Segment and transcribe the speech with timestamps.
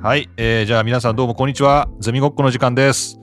[0.00, 1.88] はい、えーじゃあ皆さんどうもこんにちは。
[1.98, 3.18] ゼミごっこの時間です。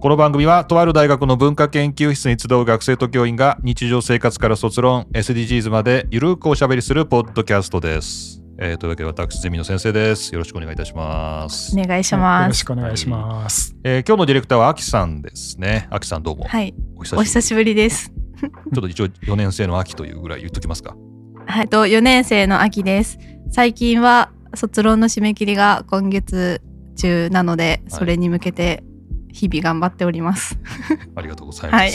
[0.00, 10.34] この番組はとある大学の文化研究室に集う学生と教員が日常生活から卒論 SDGs までゆるくおしゃべりするポッドキャストです、えーというわけで私ゼミの先生です。
[10.34, 12.66] よろしくお願いいたします、お願いしよろします。
[12.66, 13.74] くお願いします。
[13.82, 15.88] えー今日のディレクターはアキさんですね。
[15.90, 17.20] アキさんどうも、はい、お久しぶり。
[17.20, 18.12] お久しぶりです。
[18.42, 20.94] ちょっと一応4年生の秋というぐらい言っときますか。
[21.46, 23.18] はい、と4年生の秋です。
[23.50, 26.62] 最近は卒論の締め切りが今月
[26.96, 27.98] 中なので、はい。
[27.98, 28.82] それに向けて
[29.32, 30.58] 日々頑張っております。
[31.14, 31.92] ありがとうございます、はい。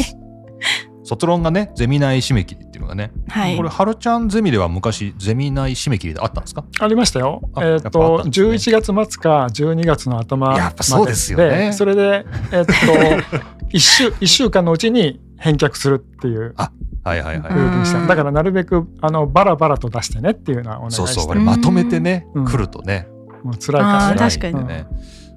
[1.03, 3.55] 卒論がねゼミ内締め切りっていうのがね、はい。
[3.55, 3.70] これ。
[3.70, 6.66] はるちゃんゼミでは昔ゼミ内締め切りであったんですか？
[6.80, 7.41] ありましたよ。
[7.53, 8.31] あえっ、と、っね。
[8.31, 10.47] 11月末か12月の頭。
[10.47, 11.73] までやっぱそうですよね。
[11.73, 12.73] それで、えっ、と、
[13.69, 16.55] 1週、一週間のうちに返却するっていう
[17.03, 21.05] はいはいはい、だからなるべく、あの、バラバラと出してねっていうのはお願いして。
[21.05, 23.08] そうそう、あれまとめてね、うん来るとね、
[23.44, 24.88] もう辛いから確かにうんね、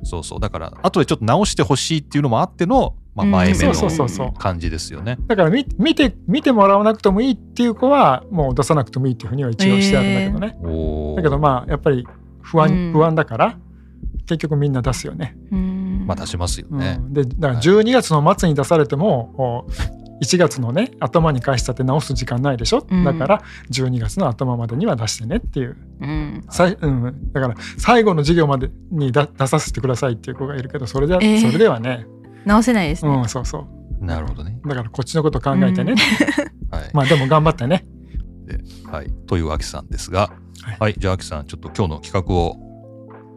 [0.02, 5.18] そうそう、だから、後でちょっと直してほしいっていうのもあっての、まあ、うん前目そうそうそうそうの感じですよね。
[5.26, 12.06] だから見見て見てもらわなくてもいいっていう子はもう出さなくてもいいっていうふうには一応してあるんだけどね、おーだけどまあやっぱり
[12.40, 13.58] 不安、うん不安だから
[14.28, 15.36] 結局みんな出すよね。
[15.50, 16.04] うん。
[16.06, 16.98] まあ、出しますよね。
[17.00, 23.04] うん、でだから12月の末に出されても、こう1月のね頭に返したって直す時間ないでしょ、うん。
[23.04, 25.76] だから12月の頭までには出してねっていう。
[26.00, 26.44] うん。
[26.50, 31.40] さい、うん、だから最後の授業までに出出させてくださいっていう子がいるけどそれで、えー。
[31.40, 32.06] それではね、
[32.44, 33.12] 直せないですね。
[33.12, 33.66] うん、そうそ
[34.00, 34.04] う。
[34.04, 34.60] なるほどね。
[34.66, 35.94] だからこっちのこと考えてね、
[36.70, 36.90] はい。
[36.92, 37.86] まあでも頑張ってね。
[38.90, 40.30] はい、という秋さんですが、
[40.62, 40.76] はい。
[40.80, 42.67] はい、じゃあ秋さん、ちょっと今日の企画を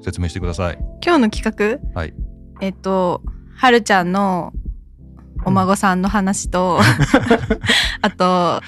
[0.01, 0.77] 説明してください。
[1.05, 2.13] 今日の企画、はい。
[2.61, 3.21] えっと、
[3.55, 4.53] はるちゃんの
[5.45, 6.79] お孫さんの話と、
[8.01, 8.61] あと、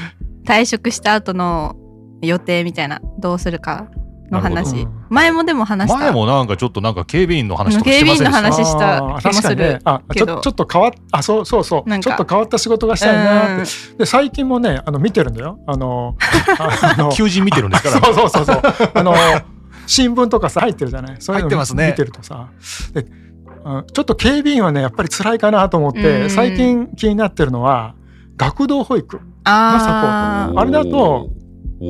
[0.45, 1.75] 退職した後の
[2.21, 3.87] 予定みたいな、どうするか
[4.31, 4.87] の話。
[5.09, 5.99] 前もでも話した。
[5.99, 9.79] 前もなんかちょっとなんか警備員の話とか警して備員のませんでした話した気もする確かにね。
[9.83, 10.37] あちけど。
[10.37, 11.99] ょちょっと変わっあそうそうそう。
[11.99, 13.97] ちょっと変わった仕事がしたいなって。
[13.99, 15.59] で最近もねあの見てるんだよ。
[15.67, 16.17] あの
[16.57, 18.61] あの求人見てるんですから、そうそうそうそう。
[18.95, 19.13] あの
[19.87, 21.15] 新聞とかさ入ってるじゃない？
[21.19, 22.49] そういうの見てるとさ。
[22.93, 23.05] で
[23.65, 26.01] あちょっと警備員はねやっぱり辛いかなと思っうん。
[26.01, 27.95] て最近気になってるのは
[28.35, 30.59] 学童保育、あー。
[30.59, 31.29] あれだと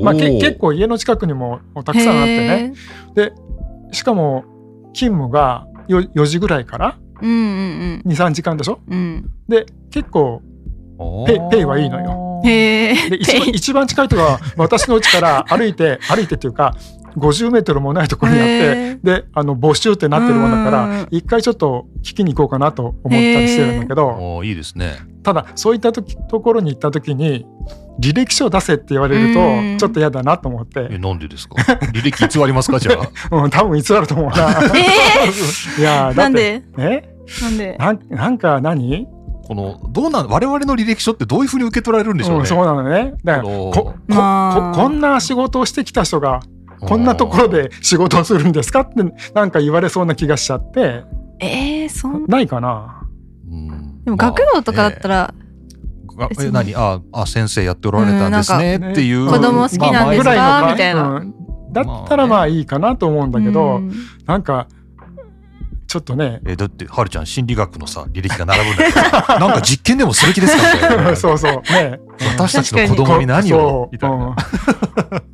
[0.04, 2.74] まあ、け結構家の近くにもたくさんあってね。
[3.16, 3.34] で
[3.92, 4.44] しかも
[4.94, 6.98] 勤務がよ4時ぐらいから？
[7.22, 8.80] うんうん23時間でしょ？
[8.88, 9.30] うん。
[9.48, 10.42] で結構
[11.28, 12.12] ペイペイはいいのよ。
[12.12, 12.23] うん。
[12.44, 13.10] へえ。
[13.10, 16.76] で一番一番近いところは私の家から歩いて歩いてっていうか
[17.18, 21.02] 50メートルもないところにあってへであの募集ってなってるもんだかうん。
[21.04, 24.96] ら一回ちょっと聞きに行こうかなと思ったりしてるんだけどいいですね。
[25.24, 27.46] ただそういった時ところに行った時に
[28.02, 29.78] 履歴書を出せって言われるうん。
[29.78, 31.56] とちょっと嫌だなと思っえ、て、なんでですか？
[31.94, 33.10] 履歴偽りますかじゃあ？
[33.44, 34.52] うん、多分偽ると思うな。
[35.78, 36.64] いやだなんってで？
[36.78, 37.10] え？
[37.44, 37.76] なんで？
[37.78, 39.08] なんなんか何？
[39.46, 42.40] この、どうなん、我々の履歴書ってどういうふうに受け取られるんでしょうね。
[42.42, 43.14] うん、そうなのね。
[43.24, 46.42] だからこのここんな仕事をしてきた人が
[46.80, 49.04] こんなところで仕事をするんですかって
[49.34, 51.04] なんか言われそうな気がしちゃって。
[51.40, 53.06] えー、そんないかな。
[53.50, 54.04] うん。
[54.04, 55.34] でも学童とかだったら、
[56.16, 56.48] まあ別に。
[56.48, 56.76] え何？
[56.76, 60.24] ああ先生やっておられたんですねうんっていう、子供好きなんですか？
[60.24, 61.02] ぐらいのかみたいな。
[61.10, 61.34] うん
[61.74, 63.92] だったらまあいいかなと思うんだけど、うん
[64.28, 64.68] なんか
[65.94, 66.40] ちょっとね。
[66.44, 69.40] えだってはるちゃん心理学のさ履歴が並ぶんだから。
[69.46, 71.14] なんか実験でもする気ですか？
[71.16, 71.62] そうそう。
[71.72, 72.00] ね。
[72.36, 73.90] 私たちの子供に何を？
[73.92, 74.20] みたいな、う。
[74.32, 74.36] ん。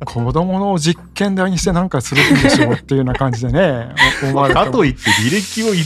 [0.04, 3.88] 子供の実験台にしてなんかするんでしょうっていうような感じでね。
[4.34, 5.80] 思かといって履歴を偽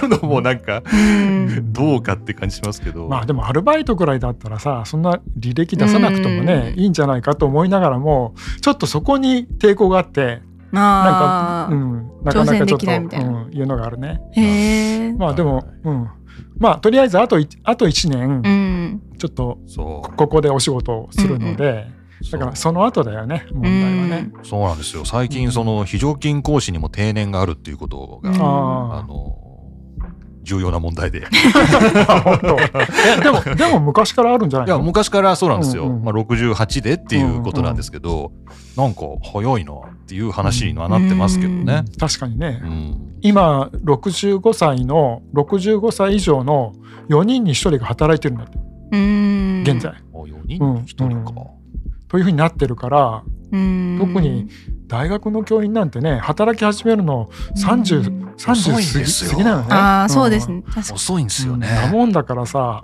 [0.00, 1.72] るのもなんかうん。
[1.72, 6.80] どうかって感じしますけど、まあでもアルバイトぐらいだったらさそんな履歴出さなくてもねうん。
[6.82, 10.42] いいんじゃないかと思いながらもちょっとそこに抵抗があって
[10.72, 13.42] なんか、まあ、うん、なかなかちょっと、ないみたいな。
[13.42, 14.20] うん、いうのがあるね。
[14.32, 16.08] へえ、まあでも、うん、
[16.58, 19.02] まあとりあえずあといあと1年うん。
[19.18, 20.16] ちょっとそう。
[20.16, 21.86] ここでお仕事をするので、
[22.30, 24.32] だからその後だよね問題はね。
[24.42, 25.04] そうなんですよ。
[25.04, 28.36] 最近その非常勤講師にも定年があるっていうことが、うん。
[28.36, 29.49] ああの
[30.50, 31.20] 重要な問題で。
[33.22, 38.32] でもでも昔からあるんじゃないいやの昔からそうなんですよ、うんうんまあ、68でっていうことなんですけど、
[38.76, 39.02] なんか
[39.32, 39.76] 早いなっ
[40.06, 41.84] ていう話にはなってますけどね。
[41.98, 42.96] 確かにね、うん。
[43.20, 46.72] 今65歳の65歳以上の
[47.08, 48.58] 4人に1人が働いてるんだって。
[48.92, 49.62] うん。
[49.64, 49.92] 現在。
[49.92, 51.60] あ4人に1人か、うん
[52.10, 54.48] というふうになってるからうん特に
[54.86, 58.34] 大学の教員なんてね働き始めるの30、うん。
[58.36, 59.66] 30遅いん過ぎなのね。
[59.70, 60.62] ああそうですんね。
[60.66, 61.68] 確か遅いんですよね。
[61.68, 62.82] なもんだからさ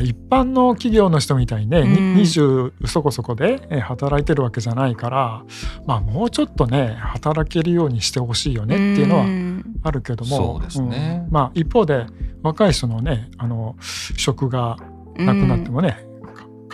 [0.00, 2.14] 一般の企業の人みたいにね、うん。
[2.14, 5.44] に20そこそこでえー働いてるわけじゃないから、
[5.86, 9.64] まあ、もうちょっとね働けるようにしてほしいよねっていうのはん。
[9.82, 11.24] あるけどもそうですね。
[11.26, 11.32] うん。
[11.32, 12.06] まあ、一方で
[12.42, 13.76] 若い人のねあの
[14.16, 14.76] 職が
[15.16, 15.96] なくなってもね、か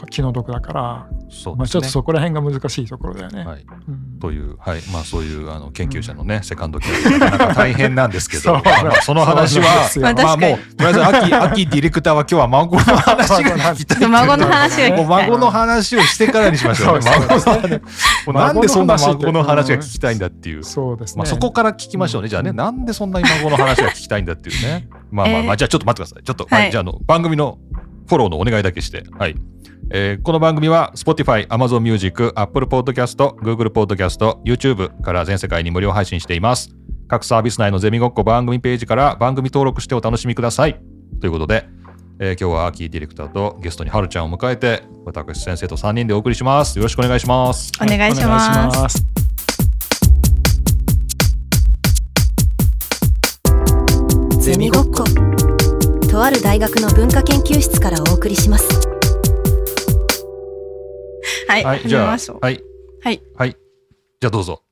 [0.07, 3.45] 気の毒だから、まあ、そうですねちょっとそこら辺が難しいところだよね。
[3.45, 14.09] はい、うんという、はいまあ、そういうあの研究者のね、セカンドキャリアなかなか大変なんですけど、そうまあまあその話はまあまあもう、とりあえず秋、秋ディレクターは今日は孫の話が聞きたい。
[14.09, 17.11] 孫の話が聞きたいもう孫の話をしてからにしましょうね。
[18.27, 20.65] 孫のなんでそんな孫の話が聞きたいんだっていう。
[20.65, 21.19] そうですね。
[21.19, 22.29] まあ、そこから聞きましょうね。
[22.29, 24.89] じゃあね、なんでそんなに孫の話が聞きたいんだっていうね。
[25.11, 26.25] まあまあまあ、えーじゃあちょっと待ってください。
[26.25, 27.59] ちょっと、はいはい、じゃああの、番組の
[28.07, 29.05] フォローのお願いだけして。
[29.19, 29.37] はい。
[29.91, 36.71] えーこの番組は Spotify、Amazon Music、Apple Podcast、Google Podcast、YouTube から全世界に無料配信しています。
[37.09, 40.79] 各サービス内のゼミごっこ番組ページから番組登録してお楽しみください。
[41.21, 41.67] ということで、
[42.19, 46.77] えー今日はアキディレクターとゲストにはるちゃんを迎えて、私先生と3人でお送りします。
[46.79, 47.73] よろしくお願いします。
[47.81, 49.05] お願いしますお願いします
[54.41, 55.05] ゼミごっこ。
[56.11, 58.88] とある大学の文化研究室からお送りします。
[61.49, 62.63] はい、はい、始じゃあはい、
[63.03, 63.23] はい。
[63.37, 63.57] はい。
[64.21, 64.63] じゃあどうぞ。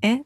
[0.00, 0.22] え？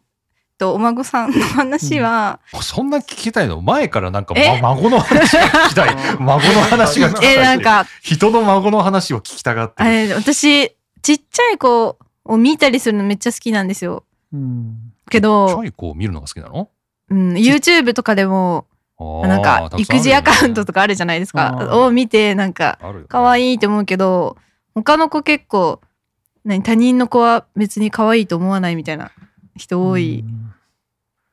[0.58, 3.62] と、お孫さんの話は、そんな聞きたいの？
[3.62, 4.60] 前からなんか、え？
[4.60, 5.96] ま、孫の話が聞きたい。
[6.20, 7.34] 孫の話が聞きたい。
[7.36, 9.88] え、なんか、人の孫の話を聞きたがってる。
[9.88, 14.04] あれ、私、ちっちゃい子を見たりするのめっちゃ好きなんですよ。
[14.32, 16.68] うんけチどャ、イコを見るのが好きなの？
[17.08, 18.66] うん、YouTube とかでも、
[18.98, 21.56] なんか、育児アカウントとかかあるじゃないですか。
[21.58, 22.78] あーを見て、なんか、
[23.08, 24.36] 可愛いって思うけど、
[24.74, 25.80] 他の子結構、
[26.44, 29.12] 何、他人の子は別に可愛いと思わないみたいな
[29.56, 30.24] 人多い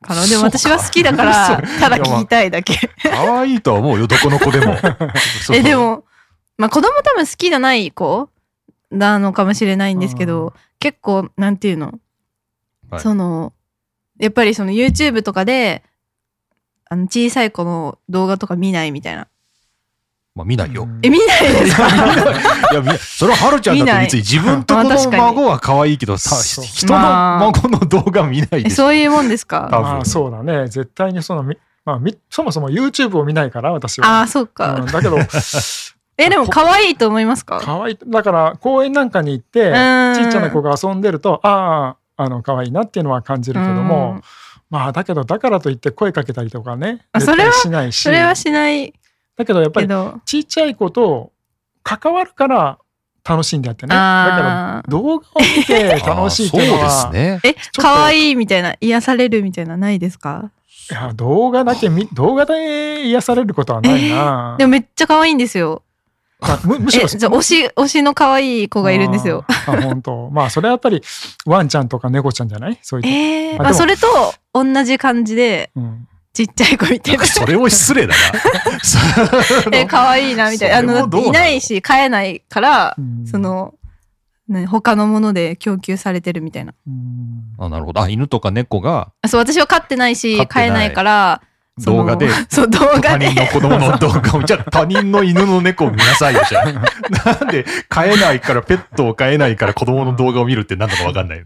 [0.02, 0.26] から。
[0.26, 2.74] でも私は好きだから、ただ聞きたいだけ。
[3.02, 4.76] 可愛いとは思うよ、どこの子でも。
[5.44, 6.04] そ うえ、で、も、
[6.56, 8.28] まあ子供多分好きじゃない子
[8.90, 11.94] なのかもしれないんですけど、結構、なんていうの、
[12.90, 13.54] はいその、
[14.18, 15.82] やっぱりその YouTube とかで、
[16.88, 19.28] あの小さい子の動画とか見ないみたいな。
[20.34, 20.88] まあ見ないよ。
[21.02, 21.86] え、見ないですか？
[22.72, 28.76] いや、みそれははるちゃんだって別に自分とこの孫は可愛いけど、さ人の孫の動画見ないえでしょ。
[28.76, 29.68] そういうもんですか？
[29.70, 29.82] 多分。
[29.82, 30.68] まあそうだね。
[30.68, 34.06] 絶対にそのみ、まあ、みそもそも YouTube を見ないから私は。
[34.08, 34.76] ああ、そうか。
[34.76, 35.18] うんだけど
[36.18, 37.60] え、でも可愛いと思いますか？
[37.62, 40.14] 可愛いだから公園なんかに行ってん。
[40.14, 44.20] ちっちゃな子が遊んでるとあああの可愛いなっていうのは感じるけども
[44.70, 48.02] まあだけどだからといって声かけたりとかねそれは対しないし。
[48.02, 48.92] それはしない
[49.36, 49.88] だけどやっぱり。
[50.24, 51.32] ちっちゃい子と
[51.82, 52.78] 関わるから
[53.24, 53.90] 楽しいんであってね。
[53.90, 57.50] だから動画を見て楽しいっていうのはそうですね。
[57.50, 60.50] え、と可愛いみたいな、癒されるみたいな、ないですか？
[60.90, 65.82] いや動画だけ見 動画で癒されることはないな、 でもめっちゃ可愛いんですよ。
[66.40, 69.44] あむ むしえ、ろじゃあ推し、推しの可愛い子がいるんですよ。
[69.48, 70.28] あ本当。
[70.32, 71.00] まあそれはやっぱり
[71.46, 72.78] ワンちゃんとか猫ちゃんじゃない？
[72.82, 74.06] そういう、えー、まあ、それと
[74.52, 77.26] 同じ感じで、うん、ちっちゃい子見てる。
[77.26, 78.14] それも失礼だ
[79.70, 79.72] な。
[79.76, 80.78] え、可愛いな、みたいな。
[80.78, 83.74] あの、いないし、飼えないから、うんその、
[84.48, 86.74] ね、他のもので供給されてるみたいな。
[86.86, 88.00] うんあなるほど。
[88.02, 91.42] あ、犬とか猫があそう、私は飼ってないし、飼えないから、
[91.84, 92.28] 動画で？
[92.48, 93.40] そう、動画で他人。
[93.40, 97.34] の子供の動画を、 じゃあ他人の犬の猫を見なさいよ、じゃあ。
[97.34, 101.44] なんで飼えないから、ペットを飼えないから子供の動画を見るって何だかわかんない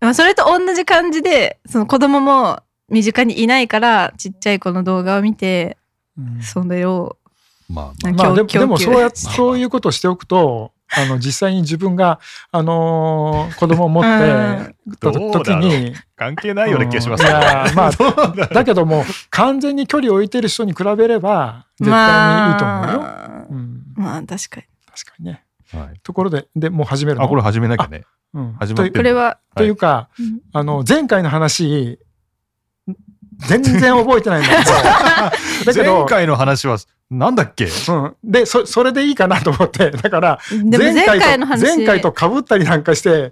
[0.00, 5.76] あそれと同じ感じで、その子供も身近にいないから、ちっちゃい子の動画を見て、
[6.18, 6.42] うん。
[6.42, 7.16] それを、
[7.68, 8.12] まあまあ。
[8.12, 12.18] まあでも供でもそうやそういうことをしておくとあの実際に自分が、
[12.50, 17.24] あのー子供を持ってた時に関係ないような気がします。
[17.24, 17.28] うん。
[17.28, 17.90] いやまあ
[18.34, 18.46] だ。
[18.46, 22.98] だけども完全に距離を置いてる人に比べれば絶対にいいと思うよ。
[23.00, 24.38] まあうん、まあ確かに。
[24.46, 24.66] 確か
[25.18, 25.44] にね。
[25.72, 26.00] はい。
[26.02, 27.24] ところででもう始めるの？
[27.26, 28.04] あ、これ始めなきゃね。
[28.32, 28.52] うん。
[28.54, 28.84] 始まってる。
[28.84, 31.98] というこれは、というか、うんあの前回の話
[33.46, 34.70] 全然覚えてないんだけど。
[35.66, 36.78] だけど前回の話は、
[37.10, 37.66] なんだっけ？
[37.66, 39.90] うん、でそそれでいいかなと思って。
[39.90, 41.62] だから前回の話。
[41.62, 43.30] 前回と被ったりなんかしてっ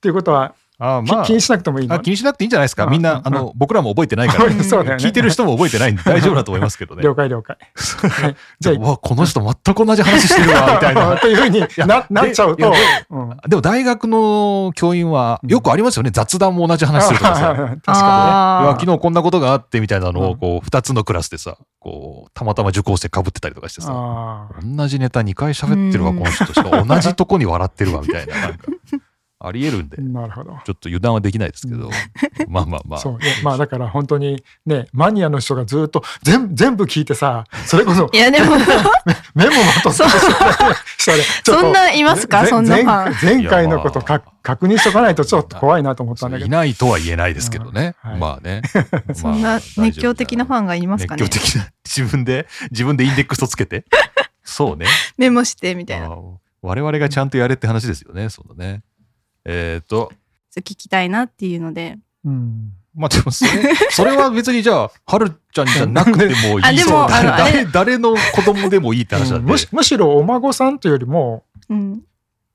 [0.00, 2.84] ていうことは、あき気にしなくてもいい気にしなくていいんじゃないですか。
[2.84, 4.50] うんみんな、うんあの、僕らも覚えてないから。
[4.52, 7.02] 聞いてる人も覚えてないんで 大丈夫だと思いますけどね。
[7.02, 7.56] 了解了解。
[8.22, 11.16] はいじゃうわ、この人全く同じ話してるわ、みたいな。
[11.16, 12.72] というふうにやななっちゃうと
[13.48, 16.10] でも大学の教員はよくありますよね。
[16.12, 17.54] 雑談も同じ話するとかさ。
[17.54, 23.92] 確かあーいや昨日こんなことがあってみたいなのうんをこう2つのクラスでさこうたまたま受講生かぶってたりとかしてにね。
[23.92, 28.58] さあ同じネタ2回喋ってるわうんこの人しかも同じとこに笑ってるわみたいななんか
[29.44, 30.50] ありえるんで、なるほど。
[30.50, 31.90] ちょっと油断はできないですけど、
[32.48, 33.00] まあまあまあ。
[33.00, 33.18] そう。
[33.42, 38.56] まあだから本当にね、マニアの人がずっと全全部聞いてさ、それこそいやでも
[39.34, 40.04] メモまとってそ
[41.44, 42.42] そんないますか？
[42.44, 46.46] ぜそんなファン前前回のことか確認しとかないとちょっと怖いなと思ったんだけど。
[46.46, 47.94] いないとは言えないですけどね。
[48.04, 48.62] うんはいまあね。
[49.14, 51.22] そんな熱狂的なファンがいますかね？
[51.22, 53.84] 熱狂的な、自分で、自分でインデックスをつけて。
[54.44, 54.86] そうね。
[55.16, 56.10] メモしてみたいな
[56.62, 58.28] 我々がちゃんとやれって話ですよね。
[58.28, 58.82] そのね。
[59.44, 60.12] えっ、と、
[60.56, 61.98] 聞きたいなっていうので。
[62.24, 62.72] うん。
[62.94, 63.50] まあでもそれ、
[63.90, 66.64] それは別にじゃあ、はるちゃんじゃなくてもいい。
[66.64, 69.46] あでも誰誰の子供でもいいって話なん。
[69.46, 69.50] で。
[69.50, 72.02] むしむしろお孫さんというよりもうん。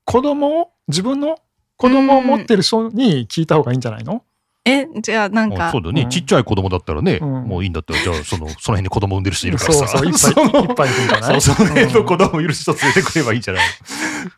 [0.04, 1.38] 子供を自分の
[1.76, 4.22] 子供を持ってる人に聞いた方がいいんじゃないの、
[4.64, 5.68] えじゃあなんか。
[5.68, 6.08] あそうだね、うん。
[6.08, 7.44] ちっちゃい子供だったらね、うん。
[7.44, 9.86] もういいんだったら、じゃあ、その、その辺に子供産んでる人いるからさ。
[9.88, 10.34] そうそう。
[10.44, 11.40] いっぱいいっぱいいるんじゃない？
[11.40, 13.64] そう、その辺の子供いる人連れてくればいいんじゃない？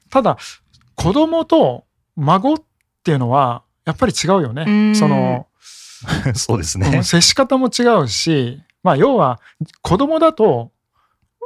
[0.09, 0.39] ただ
[0.97, 1.85] 子供と
[2.21, 2.63] 孫っ
[3.05, 4.65] ていうのはやっぱり違うよね。
[4.67, 5.47] うん その、
[6.35, 7.05] そうですねうん。
[7.05, 9.41] 接し方も違うしまあ要は
[9.83, 10.71] 子供だと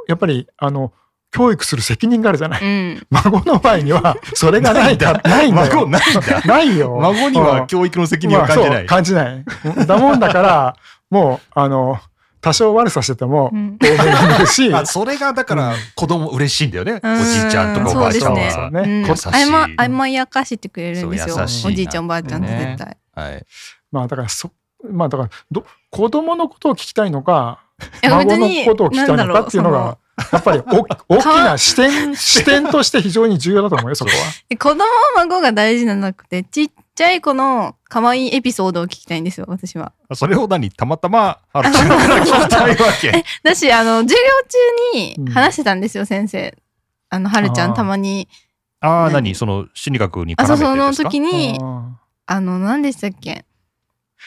[0.07, 0.93] やっぱりあの
[1.31, 2.63] 教育する責任があるじゃない。
[2.63, 5.75] うん孫の場合にはそれがないか ないんだよ。
[5.75, 6.41] 孫ないんだ。
[6.45, 6.97] ないよ。
[7.01, 8.85] 孫にうんは教育の責任は感じない。
[8.85, 9.45] 感じない。
[9.85, 10.75] だもんだから
[11.09, 11.99] もうあの
[12.45, 13.79] 多少悪さしててもうん。
[14.45, 14.69] し。
[14.75, 16.99] あそれがだから子供嬉しいんだよね。
[17.01, 17.13] うん。
[17.13, 18.69] おじいちゃんとかおばあちゃんそうですは。
[18.69, 18.81] ね。
[18.81, 19.05] うん。
[19.07, 19.29] 優しい。
[19.29, 21.37] あま甘やかしてくれるんですよ。
[21.43, 23.45] おじいちゃんおばあちゃんって絶対、はい。
[23.91, 24.51] まあだからそ
[24.91, 27.61] まあだからど子供のことを聞きたいのか
[28.03, 29.97] 孫のことを聞きたいのかっていうのが
[30.31, 34.17] やっぱりお大きな視点視点として非常に重要だと思うよそこは。
[34.51, 34.83] え子供
[35.15, 39.91] 孫が大事じゃなくてちっちゃい子の可愛いエピソードを聞きたいんですよ私は。
[40.13, 43.23] それを何たまたま、はるから聞きたいわけ？
[43.43, 46.57] だしあの授業中うんに話してたんですよ、先生。
[47.09, 48.27] あのはるちゃんたまに。
[48.79, 49.35] ああ、何何？
[49.35, 51.97] その心理学に絡あそうそのめてですか時にうん
[52.27, 53.45] あの何でしたっけ？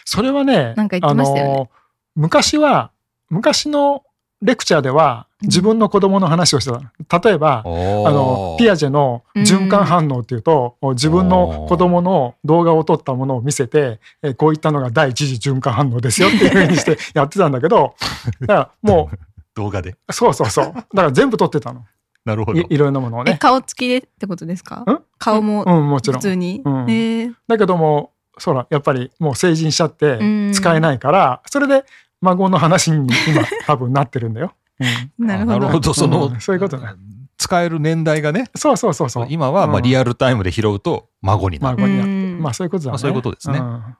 [0.04, 1.52] それはねなんか言ってましたよね。
[1.54, 1.70] あの
[2.16, 2.90] 昔は
[3.30, 4.02] 昔の
[4.42, 6.72] レクチャーではうん自分の子供の話をして
[7.06, 7.20] た。
[7.20, 17.94] 例えば、あのピアジェの循環反応っていうと、自分の子供の動画を撮ったものを見せて、えこういったのが第一次循環反応ですよっていうふうにして やってたんだけど、
[18.40, 19.10] だからも
[19.54, 19.90] 動画で？
[20.08, 20.64] う、そうそうそう。
[20.66, 21.84] だから全部撮ってたの。
[22.24, 22.66] なるほどい。
[22.68, 23.38] いろんなものをえね。
[23.38, 24.80] 顔つきでってことですか？
[24.80, 25.00] ん？
[25.18, 26.20] 顔もうん、もちろん。
[26.20, 31.84] 普通に、うんえーだけども、そら、やっぱりもう成人しちゃってうん使えないから、それで
[32.20, 34.52] 孫の話に今多分なってるんだよ。
[34.80, 35.26] うん。
[35.26, 35.56] なるほど。
[35.56, 35.94] あなるほど。
[35.94, 36.40] その、うん。
[36.40, 36.88] そういうことね。
[37.36, 39.26] 使える年代がね、そうそうそうそう。
[39.30, 39.82] 今はまあうん。
[39.82, 41.78] リアルタイムで拾うと孫になる。
[41.78, 42.10] 孫になって。
[42.10, 42.42] うん。
[42.42, 42.90] まあそういうことだね。
[42.92, 43.58] まあそういうことですね。
[43.58, 43.62] ん。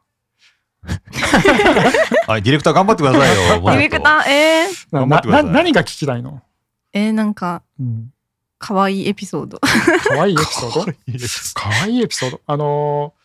[2.28, 3.61] はい、ディレクター頑張ってくださいよ。
[3.61, 5.52] ディレクターえー、な頑張ってくださない。
[5.52, 6.40] 何が聞きたいの？
[6.92, 8.12] えー、なんかうん。
[8.58, 9.61] 可愛いエピソード。
[9.61, 10.92] 可愛いエピソード？
[11.54, 12.40] 可愛いエピソード？
[12.47, 13.18] あのー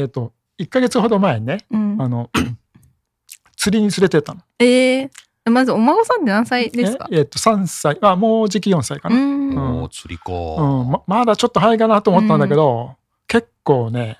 [0.00, 1.96] えっ、と、1ヶ月ほど前にね、うん。
[2.00, 2.30] あの、
[3.56, 4.40] 釣りに連れてったの。
[4.58, 5.10] えー、
[5.46, 7.08] まずお孫さんって何歳ですか？
[7.10, 9.16] ええっ、と、3歳、あ、もうじき4歳かな。
[9.16, 10.32] もう釣りか。
[10.32, 14.18] うんままだちょっと早いかなと思ったんだけど、結構ね、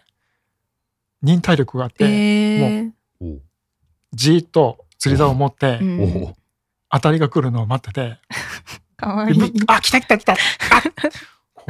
[1.23, 2.91] 忍耐力があって、えー。
[3.21, 3.43] おう
[4.13, 6.35] じーっと釣り竿を持って、うん。
[6.91, 8.19] 当たりが来るのを待ってて、
[8.97, 9.53] かわいい。
[9.67, 10.35] あ、来た来た来た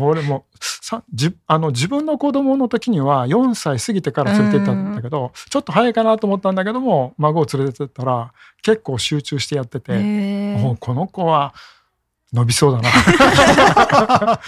[0.01, 11.55] あこれもさじあの自分の子供の時には4歳過ぎてから連れて行ったんだけど、ちょっと早いかなと思ったんだけども孫を連れてったら結構集中してやってて、えー、もうこの子は
[12.33, 12.89] 伸びそうだな、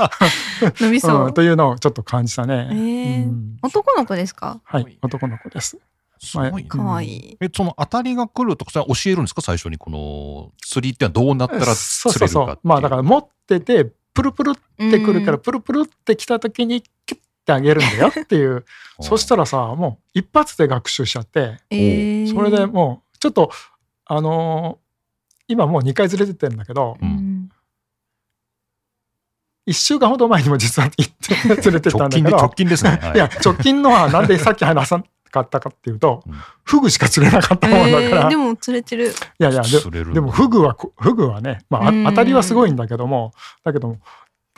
[0.81, 2.69] 伸びそう、うんというのをちょっと感じたね。
[2.71, 3.25] えー。
[3.25, 3.57] うん。
[3.63, 4.61] 男の子ですか？
[4.65, 5.79] はい、男の子です。
[6.21, 6.69] すごいね。
[6.69, 9.43] かわいい、え、その当たりが来るとか、それは教えるんですか？
[9.43, 12.47] 最初にこの釣りってどうなったらそう釣そうそう。
[12.47, 12.69] れるかっていう。
[12.69, 15.41] まあだから持っててプルプルってくるから、うん。
[15.41, 18.65] プルプルってきた時にキュッてあげるんだよっていう。
[19.01, 23.51] そしたらさもう一発で学習しちゃってえー、それでもうちょっと
[24.05, 24.83] あのー
[25.49, 27.13] 今もう2回連れてってるんだけどううん。
[27.13, 27.49] ん
[29.69, 32.37] 1週間ほど前にも実は行って連れてったんだけど。
[32.37, 32.99] 直近ですね。
[33.01, 33.19] はい。
[33.19, 36.35] や直近のはなんでさっき話さなかったかっていうとうん。
[36.65, 39.09] フグしか釣れなかったもんだから、えー、でも釣れてる。
[39.09, 43.33] いやいやで釣れるでもフグはこフグはね、まあ、当たりはすごいんだけども
[43.65, 43.99] だけども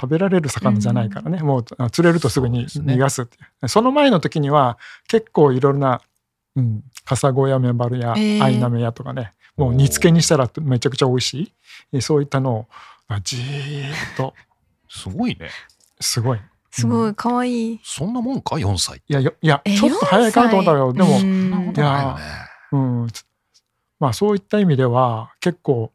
[0.01, 3.69] 食べられる魚じゃないからね、もうあ釣れるとすぐに逃がすっていう。
[3.69, 6.03] その前の時には結構いろんな、
[6.57, 8.43] うん、カサゴやメバルやえー。
[8.43, 11.53] アイナメやとかねもう煮付けにしたらめちゃくちゃ美味しい。
[11.93, 12.67] えそういったのを
[13.07, 14.35] あじーっと。
[14.89, 15.49] すごいね。
[16.01, 16.41] すごい。
[16.75, 17.81] すごい可愛い。
[17.85, 19.01] そんなもんか ?4 歳。
[19.07, 22.23] いやよいやえちょっと早いかなと思ったけどでも、いよね。
[22.73, 23.25] うん、つ
[24.01, 25.93] まあそういった意味では結構、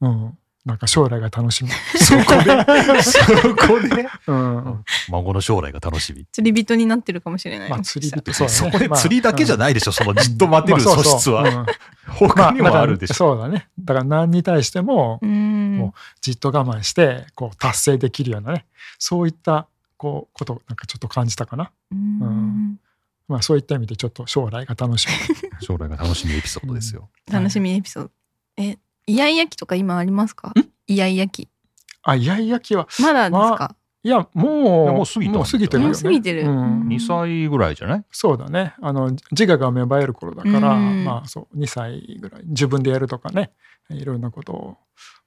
[0.00, 0.37] うん、
[0.68, 1.70] なんか将来が楽しみ。
[1.98, 3.02] そこで。
[3.02, 3.24] そ
[3.56, 4.06] こで？
[4.26, 4.84] うん。
[5.08, 6.26] 孫の将来が楽しみ。
[6.30, 7.70] 釣り人になってるかもしれない。
[7.70, 8.34] まあ釣り人。
[8.34, 8.58] そうだね。
[8.58, 11.12] そこでまあ釣りだけじゃないでしょ、そのじっと待てるまあそうそう。
[11.14, 11.66] 素質は、うん。
[12.08, 13.68] 他にもあるでしょ、そうだね。
[13.80, 15.78] だから何に対してもうん。
[15.80, 15.94] こ。
[16.20, 18.66] じっと我慢してこう達成できるようなね。
[18.98, 21.70] そういったこうことなんかちょっと感じたかな。
[21.90, 22.78] うん。
[23.26, 25.36] まあそういった意味でちょっと将来が楽しみ。
[25.64, 28.10] 将来が楽しみエピソードですよ、楽しみエピソード。
[28.58, 28.76] え、
[29.08, 30.52] イヤイヤ期とか今ありますか？
[30.86, 31.48] イヤイヤ期。
[32.02, 33.74] あいやいやきはまだですか？
[34.04, 35.94] いやもうもう過ぎもう過ぎてるよね。
[35.94, 36.42] もう過ぎてる。
[36.42, 36.48] うん。
[36.48, 38.04] うん2歳ぐらいじゃない？
[38.12, 38.74] そうだね。
[38.80, 41.04] あの自我が芽生える頃だから、うん。
[41.04, 42.42] まあそう2歳ぐらい。
[42.46, 43.50] 自分でやるとかね。
[43.90, 44.76] いろんなことを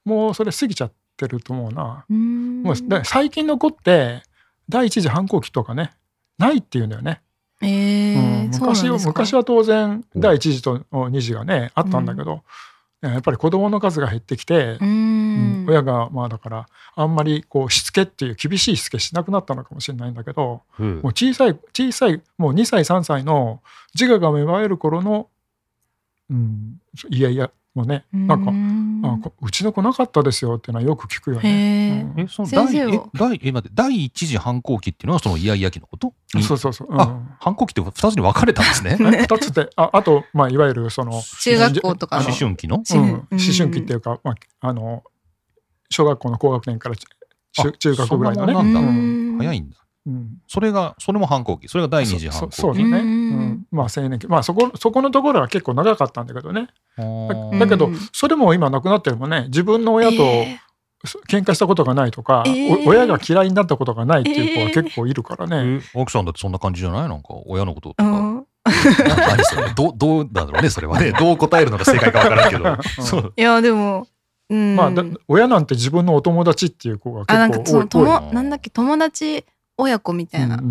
[0.04, 2.04] もうそれ過ぎちゃってると思うな。
[2.08, 2.62] うん。
[2.62, 4.22] もうだ最近の子って
[4.68, 5.90] 第一次反抗期とかね
[6.38, 7.20] ないっていうんだよね。
[7.60, 8.14] え
[8.46, 8.50] うん。
[8.50, 9.08] ー、そうなん昔はですか？
[9.10, 12.42] 昔は当然第一次と二次がねあったんだけど、
[13.02, 15.66] やっぱり子供の数が減ってきて、ううんん。
[15.68, 23.60] 親がまあだからあんまりこうしつけっていう厳しいしつけしなくなったのかもしれないんだけどうんもう小さい小さいもう2歳3歳の
[23.94, 25.28] 自我が芽生える頃の、
[26.30, 26.80] うん、
[27.10, 28.44] いやいやもうねなん
[29.02, 31.98] か、あこうちの子なかったですよっていうのはよく聞くよへね。
[32.00, 32.20] えうん。
[32.20, 36.12] えその第先生はえ第え待って第一次反抗期っていうのはそのイヤイヤ期のこと？
[36.34, 36.42] に。
[36.42, 36.88] そうそうそう。
[36.90, 37.00] うん。
[37.00, 38.96] あ反抗期って2つに分かれたんですね。
[38.96, 42.82] ね 二つってああと、まあ、いわゆるその中学校とか思春期の？
[42.90, 45.02] 思春期っていうか、まあ、あの
[45.88, 46.96] 小学校の高学年から
[47.78, 49.38] 中学ぐらいのね。
[49.38, 50.38] 早いんだうん。
[50.48, 51.68] それがそれも反抗期。
[51.68, 52.56] それが第二次反抗期。
[52.56, 53.40] そそうだね、ううん。
[53.40, 54.26] んまあ青年期。
[54.26, 56.68] まあそこそこのところは結構長かったんだけどね。
[56.98, 57.98] あだけど、うん。
[58.12, 60.58] それも今なくなってるもんね自分の親とえ
[61.28, 68.36] 喧嘩したことがないとか、えーお親が嫌いになったことがないっていう子は結構いるからね、え奥さんだってそんな感じじゃないなんか親のこととか、うん。
[68.36, 69.70] な何それ？
[69.74, 71.12] どうどうなんだろうねそれはね。
[71.18, 73.04] どう答えるのが正解かわからんけど、うん。
[73.04, 73.32] そう。
[73.36, 74.06] いやでも、
[74.48, 79.44] うん、まあだ親なんて自分のお友達っていう子があなんかその結構多い多い友なんだっけ友達
[79.82, 80.62] 親子みたいな、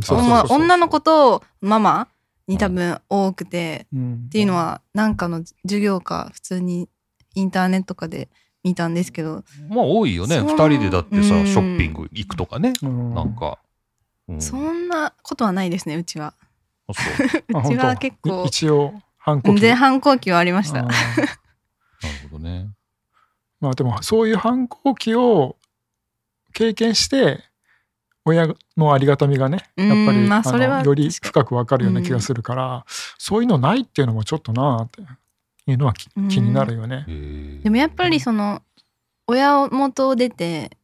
[0.50, 2.08] 女の子とママ
[2.48, 4.24] に多分多くて、うん。
[4.28, 6.90] っていうのはなんかの授業か普通に
[7.36, 8.30] インターネットとかで
[8.64, 10.38] 見たんですけど、まあ多いよね。
[10.38, 10.46] そう。
[10.46, 11.48] 二人でだってさうん。
[11.48, 13.14] ショッピング行くとかね、うん。
[13.14, 13.60] なんか、
[14.28, 16.34] うん、そんなことはないですねうちは。
[16.88, 17.02] あそ
[17.64, 17.64] う。
[17.68, 18.44] ちは結構。
[18.46, 19.62] い一応反抗期。
[19.62, 20.84] 前反抗期はありました。
[20.84, 20.96] なる
[22.30, 22.70] ほどね。
[23.60, 25.58] まあでもそういう反抗期を
[26.54, 27.44] 経験して
[28.26, 32.86] 親のありがたみがねやっぱうんり、あまあそれはのより深くわかるような気がするから、
[33.18, 35.02] そういうのないっていうのもちょっとなあって
[35.66, 37.06] いうのはきうん気になるよね。
[37.64, 38.62] でもやっぱりその
[39.28, 40.78] 親元を出て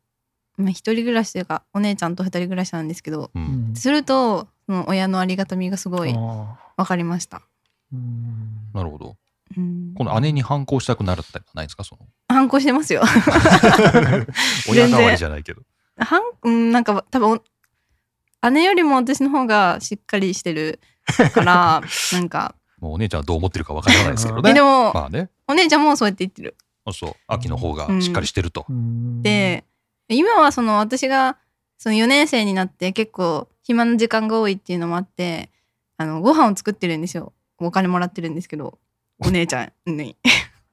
[0.58, 3.74] まあ一人暮らしというかお姉ちゃんと二人暮らしなんですけどううん。
[3.74, 7.42] んするとその親のありがたみがすごいあ分かりました、ー
[7.94, 8.72] うん。
[8.74, 9.16] なるほど。
[9.56, 11.84] うん、この姉に反抗したくなるってないですか？
[11.86, 12.06] その。
[12.28, 13.02] 反抗してますよ。
[14.70, 15.62] 親代わりじゃないけど
[16.00, 17.42] 反うんなんか多分
[18.44, 20.80] お姉よりも私の方がしっかりしてる
[21.34, 21.82] から
[22.14, 22.56] なんか。
[22.80, 24.52] もうお姉ちゃんはどう思ってるかわからないですけどね。
[24.52, 25.30] えでも、まあね。
[25.48, 26.56] お姉ちゃんもそうやって言ってる。
[26.86, 27.16] あそう。
[27.28, 29.24] 秋の方がしっかりしてると、うん。
[29.24, 29.64] で
[30.10, 31.38] 今はその私が
[31.78, 35.50] その4年生になって結構暇な時間が多いっていうのもあって
[35.98, 37.34] あのご飯を作ってるんですよ。
[37.60, 38.78] お金もらってるんですけど
[39.20, 40.16] お姉ちゃんに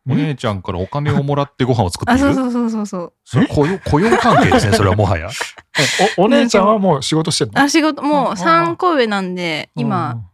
[0.07, 3.13] お姉ちゃんからお金をもらってご飯を作ってあそうそうそうそうそう。
[3.25, 5.29] それ雇用雇用関係ですねそれはもはや。
[5.29, 5.83] え
[6.21, 7.61] おお姉ちゃんはもう仕事してるの？
[7.63, 10.27] あ仕事もうあ3個上なんで今、ん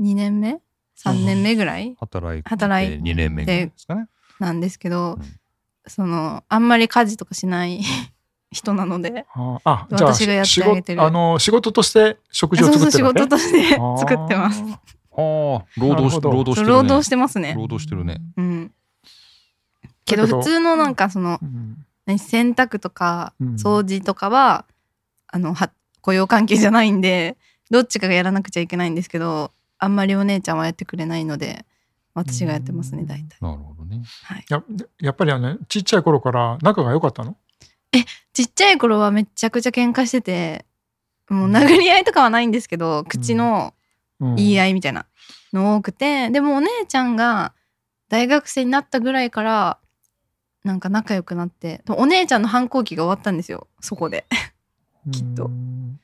[0.00, 0.58] 2年目
[1.04, 1.94] ？3年目ぐらい？
[2.00, 3.02] 働いて働いて。
[3.02, 4.06] 2年目ぐらいですかね。
[4.40, 5.22] なんですけど、うん。
[5.86, 7.82] そのあんまり家事とかしない
[8.52, 10.98] 人なのでああじゃあ私がやって仕あげてる。
[11.00, 13.36] 事あの仕事として食事をそうそう仕作ってるわけ？
[13.36, 14.62] 事として作ってます。
[14.62, 14.80] あ
[15.14, 16.72] あ労働し労働してるね。
[16.72, 17.54] 労働してますね。
[17.56, 18.20] 労働してるね。
[18.36, 18.72] うん。
[20.04, 21.84] けど普通のなんかそのうん。
[22.06, 23.54] 何洗濯とかうん。
[23.54, 24.64] 掃除とかは、
[25.28, 25.70] あのは
[26.00, 27.36] 雇用関係じゃないんで
[27.70, 31.64] どっちかがやらなくちゃいけないんですけどあんまりお姉ちゃんはやってくれないので
[32.14, 33.06] 私がやってますねうん。
[33.06, 33.38] 大体。
[33.40, 34.02] なるほどね。
[34.24, 34.44] はい。
[34.48, 34.62] や
[34.98, 37.36] やっぱりあのねちっちゃい頃から仲が良かったの？
[38.32, 40.64] ちっちゃい頃はめちゃくちゃ喧嘩してて
[41.28, 43.81] もう殴り合いとかはないんですけど口のうん
[44.36, 45.06] 言い合いみたいな
[45.52, 47.54] の多くて、でもお姉ちゃんが
[48.08, 49.78] 大学生になったぐらいから
[50.64, 54.26] なんか仲良くなってお姉ちゃんの反抗期が終わったんですよそこで。
[55.10, 55.46] きっと。
[55.46, 55.98] うん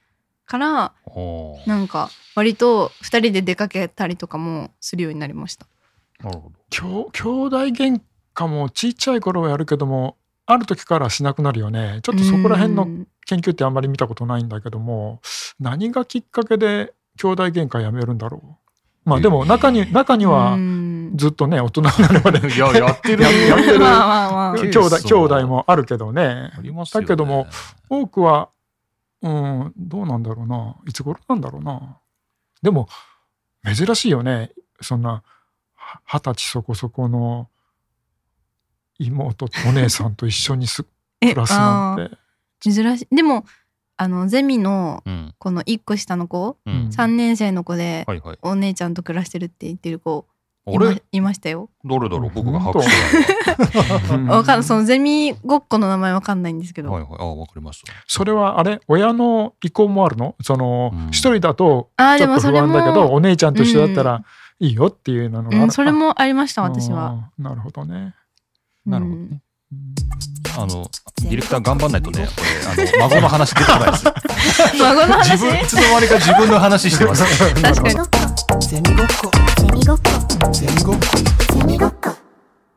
[0.48, 0.94] から
[1.66, 5.66] なんか割と2人で出かけたりとかもするようになりました。
[6.20, 6.54] なるほど。
[6.70, 8.00] きょ兄弟喧
[8.34, 12.00] 嘩もちっちゃい頃はやるけどもある時からしなくなるよね。
[12.02, 13.06] ちょっとそこら辺のうん。
[13.26, 15.20] 研究ってあんまり見たことないんだけども
[15.60, 19.08] 何がきっかけで兄弟喧嘩やめるんだろう。
[19.08, 20.88] まあでも中に中にはうん。
[21.16, 23.22] ずっとね大人になるまでいややってる。
[23.22, 23.80] ややってる。
[23.80, 24.54] まあまあまあ。
[24.54, 26.50] ケース兄弟兄弟もあるけどね。
[26.56, 27.06] ありますよね。
[27.06, 27.46] だけども
[27.88, 28.50] 多くは
[29.22, 30.76] うんどうなんだろうな。
[30.86, 31.98] いつ頃なんだろうな。
[32.62, 32.88] でも
[33.64, 34.52] 珍しいよね。
[34.80, 35.22] そんな
[35.74, 37.48] は二十歳そこそこの
[38.98, 40.84] 妹とお姉さんと一緒にす
[41.20, 42.72] え暮らすなんあてー。
[42.72, 43.14] 珍しい。
[43.16, 43.44] でも
[43.98, 45.34] あのゼミのうん。
[45.38, 46.86] この1個下の子ううん。
[46.86, 48.38] ん3年生の子ではいはい。
[48.42, 50.26] お姉ちゃんと暮らしてるって言ってる子
[50.66, 51.70] あいまれいましたよ。
[51.84, 52.30] どれだろう？
[52.34, 57.10] 僕が把握してわかんそのゼミごっこの名前わかんないんですけど、はいはい。
[57.18, 57.92] あわかりました。
[58.06, 58.80] それはあれ？
[58.86, 60.34] 親の意向もあるの？
[60.42, 61.08] そのうん。
[61.08, 64.22] 一、人だとあーちょっと不でもそれも安だけどお姉ちゃんと一緒だったら
[64.60, 67.06] いいよっていうのがある、うん、それもありました私は。
[67.06, 68.14] あーなるほどね、
[68.84, 69.42] なるほどね。
[69.72, 69.94] うん
[70.58, 70.90] あの
[71.22, 74.04] ディレクター頑張んないとねこれあの孫の話出てこないです
[74.82, 75.30] 孫の話？
[75.32, 77.24] 自分いつの間にか自分の話してます。
[77.62, 78.60] 確かに。
[78.60, 79.30] ゼミごっこ。
[79.60, 80.52] ゼミごっこ。
[80.52, 81.02] ゼミごっこ。
[81.54, 82.10] ゼミごっこ。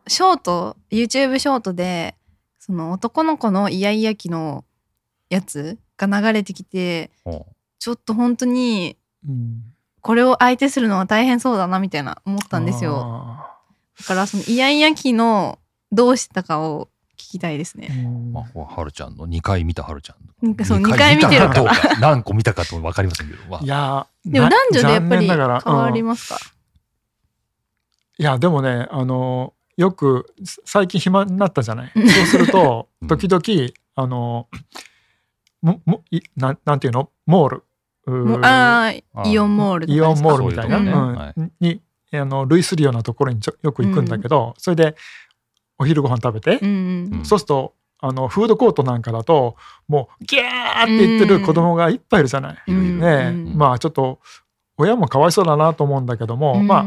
[0.07, 2.15] ショート YouTube ショートで
[2.59, 4.63] その男の子のイヤイヤ期の
[5.29, 7.47] やつが流れてきてお
[7.79, 9.63] ちょっと本当にうん。
[10.01, 13.05] これを相手するのは大変そうだなみたいな思ったんですよ。
[13.05, 13.57] あ
[13.99, 15.59] だからそのイヤイヤ期の
[15.91, 16.89] どうしてたかを聞
[17.29, 17.89] きたいですね。
[18.33, 21.73] まあ、はるちゃんの2回見たはるちゃんなんかそう二二回見てるから。
[21.99, 26.39] 何個見たかと分かりませんけど、まあいやーでも男女でやっぱり残念ながら変わりうんますか、
[28.17, 30.33] いやでもねあのよく
[30.65, 31.91] 最近暇になったじゃない？
[31.95, 32.07] うん。
[32.09, 33.07] そうするとうん。
[33.07, 34.47] 時々あの
[35.61, 37.09] ももいなんなんていうの？
[37.25, 37.63] モール。
[38.07, 39.29] あーあー。
[39.29, 41.13] イオンモールイオンモールルみたいな、そういうとこうん。
[41.13, 41.51] ねはい。
[41.59, 41.81] に
[42.13, 44.95] あの類するようなところにちょよく行くんだけど、それで
[45.81, 46.59] お昼ご飯食べて、
[47.23, 49.55] そうするとあのフードコートなんかだと
[49.87, 52.71] もうギャーって言ってる子供がいっぱいいるじゃない。
[52.71, 53.57] ねえ、うん。
[53.57, 54.19] まあちょっと
[54.77, 56.67] 親もかわいそうだなと思うんだけども、うん。
[56.67, 56.85] まあ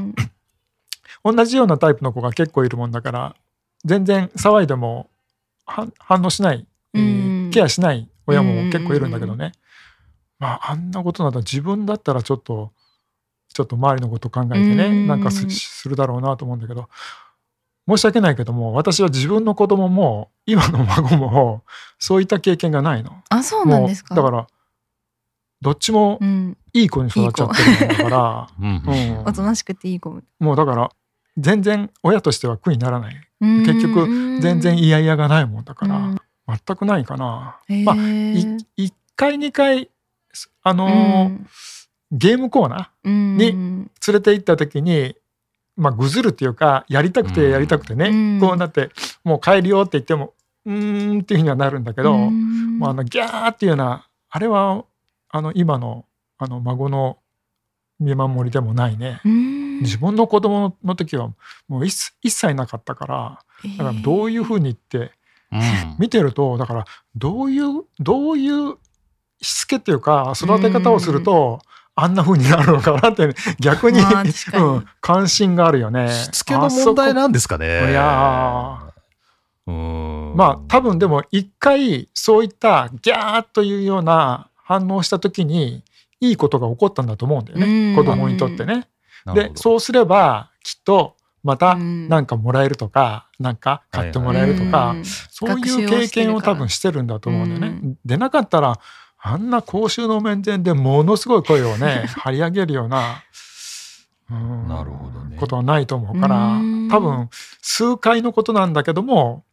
[1.25, 3.37] 同じようなタイプの子が結構いるもんだから
[3.85, 5.09] 全然騒いでも
[5.67, 7.51] 反反応しない、えーうん。
[7.51, 9.53] ケアしない親も結構いるんだけどね、
[10.39, 12.73] まああんなことなら自分だったらちょっと
[13.53, 15.07] ちょっと周りのこと考えてね、うん。
[15.07, 16.89] なんかすするだろうなと思うんだけど
[17.89, 21.65] 申し訳ないけども私は自分の子供も今の孫も
[21.99, 23.23] そういった経験がないの。
[23.29, 24.15] あそうなんですか？
[24.15, 24.47] だから
[25.61, 28.49] どっちもうん、いい子に育っちゃってるもんだから。
[28.61, 28.83] うん。
[28.87, 29.25] うん。
[29.27, 30.21] おとなしくていい子。
[30.39, 30.91] もうだから
[31.39, 33.15] 全然親としては苦にならない。
[33.41, 36.17] 結結局全然嫌々がないもんだから、うん。
[36.67, 37.59] 全くないかな。
[37.85, 38.01] まあい
[38.77, 39.91] 1回2回
[40.63, 41.39] あのー
[42.13, 43.37] ゲームコーナうん。
[43.39, 45.17] にうんー連れて行った時に
[45.77, 48.41] まあぐずるっていうかやりたくてやりたくてね、うん。
[48.41, 48.91] こうなって
[49.25, 50.35] もう帰るよって言っても
[50.65, 52.79] うーんっていうふうにはなるんだけど、うん。
[52.79, 54.85] もうあのギャーっていうようなあれは
[55.31, 56.05] あの今の
[56.39, 57.19] あの孫の
[58.01, 59.21] 見守りでもないね。
[59.25, 59.81] うん。
[59.81, 61.33] 自分の子供の時は
[61.69, 63.39] もう一一切なかったから
[63.79, 65.13] だからどういうふうにって
[65.53, 65.61] うん。
[65.99, 66.85] 見てるとだから
[67.17, 68.77] どういうどういう
[69.41, 71.61] しつけっていうか育て方をすると
[71.97, 74.05] あんな風になるのかなって 逆に、に。
[74.55, 76.09] うん、関心があるよね。
[76.09, 77.91] しつけの問題なんですかね。
[77.91, 78.79] いや
[79.67, 80.33] うん。
[80.35, 85.83] まあ多分でも一回そういったギャーというような反応した時に
[86.21, 87.97] いいことが起こったんだと思うんだよね、うん。
[87.97, 88.89] 子供にとってね。
[89.35, 92.09] でそうすればきっとまたうん。
[92.09, 95.05] なんかもらえるとか、なんか買ってもらえるとか、うん。
[95.05, 97.81] そういう経験を多分してるんだと思うんだよね。
[97.85, 98.81] うでなかったら
[99.27, 103.23] あんな公衆の面前でものすごい声をね 張り上げるような、
[104.31, 105.37] うんなるほどね。
[105.39, 106.89] ことはないと思うからうん。
[106.91, 107.29] 多分
[107.63, 109.45] 数回のことなんだけども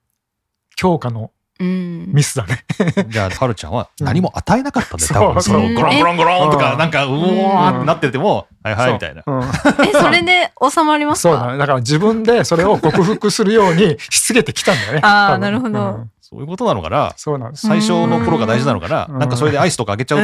[0.75, 2.07] 強化のうん。
[2.12, 2.65] ミスだね。
[3.07, 5.43] じゃあはるちゃんは何も与えなかったんだよ、うん多分。
[5.43, 6.77] そそうのゴロンゴロンゴロンとかうん。
[6.77, 9.23] なんかうおーってなっててもはいはいみたいな。
[9.88, 11.34] えそれで収まりますか？
[11.34, 11.57] そうだね。
[11.57, 14.99] だから自分でそれを克服するようにしつけてきたんだよね。
[15.03, 15.39] あー多分。
[15.41, 15.79] なるほど。
[15.79, 17.67] うんそういうことなのかなそうなんです。
[17.67, 19.20] 最初の頃が大事なのかなうん。
[19.20, 20.20] なんかそれでアイスとかあげちゃう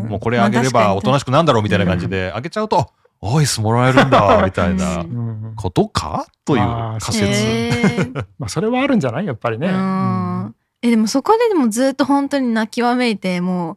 [0.00, 0.08] とん。
[0.08, 5.00] もうこれあげればおとなしくなんだろうみたいな感じであげちゃうとアイスもらえるんだみたいな。
[5.00, 5.52] うん。
[5.54, 6.26] ことか？
[6.46, 9.26] というまあ仮説 まあそれはあるんじゃない？
[9.26, 9.68] やっぱりね。
[9.68, 10.54] うん。
[10.80, 13.76] えでもそこででもずっと本当に泣きわめいてもう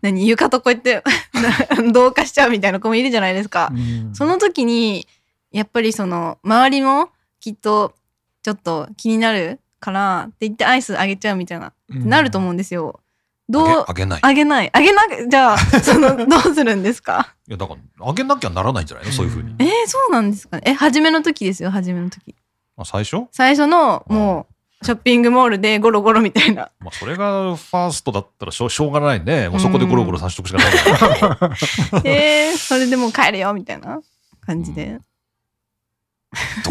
[0.00, 1.02] 何床とこうやって
[1.92, 3.70] 同化しちゃうみたいな子もいるじゃないですか。
[3.70, 4.14] うん。
[4.14, 5.06] その時に
[5.52, 7.94] やっぱりその周りもきっと
[8.42, 12.08] ちょっと気になるからって言ってアイスあげちゃうみたいな、うん。
[12.08, 13.00] なると思うんですよ。
[13.48, 14.20] どうあげない。
[14.22, 14.70] あげない。
[14.72, 17.34] あげなくじゃあ そのどうするんですか？
[17.46, 19.12] いやだからあげなきゃならないんじゃないの？
[19.12, 19.54] そういうふうに。
[19.58, 20.62] えー、そうなんですかね。
[20.66, 22.34] え初めの時ですよ初めの時。
[22.76, 23.26] あ最初？
[23.30, 24.46] 最初のも
[24.82, 26.70] うショッピングモールでゴロゴロみたいな。
[26.80, 29.48] まあそれがファーストだったらしょうしょうがないね。
[29.48, 31.18] もうそこでゴロゴロさせておくしかない。
[31.20, 34.00] から えー、それでもう帰るよみたいな
[34.44, 34.98] 感じで。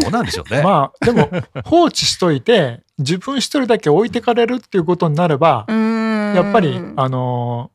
[0.00, 0.60] どうなんでしょうね。
[0.62, 1.30] まあでも
[1.64, 5.74] 放置しといて自分一人だけ置いてかれるっていうことになれば、や
[6.36, 7.70] やっぱりあの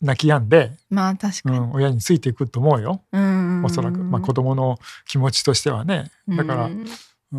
[0.00, 1.58] 泣き止んで、まあ確かに。
[1.58, 3.02] うん、親についていくと思うよ。
[3.12, 3.62] うん。
[3.64, 6.10] おそらく、まあ、子供の気持ちとしてはね。
[6.28, 6.72] だから、うん。
[6.72, 6.86] うん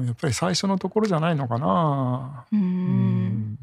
[0.05, 2.45] やっぱり最初のところじゃないのかな。
[2.51, 2.62] ううん。
[2.62, 3.57] ん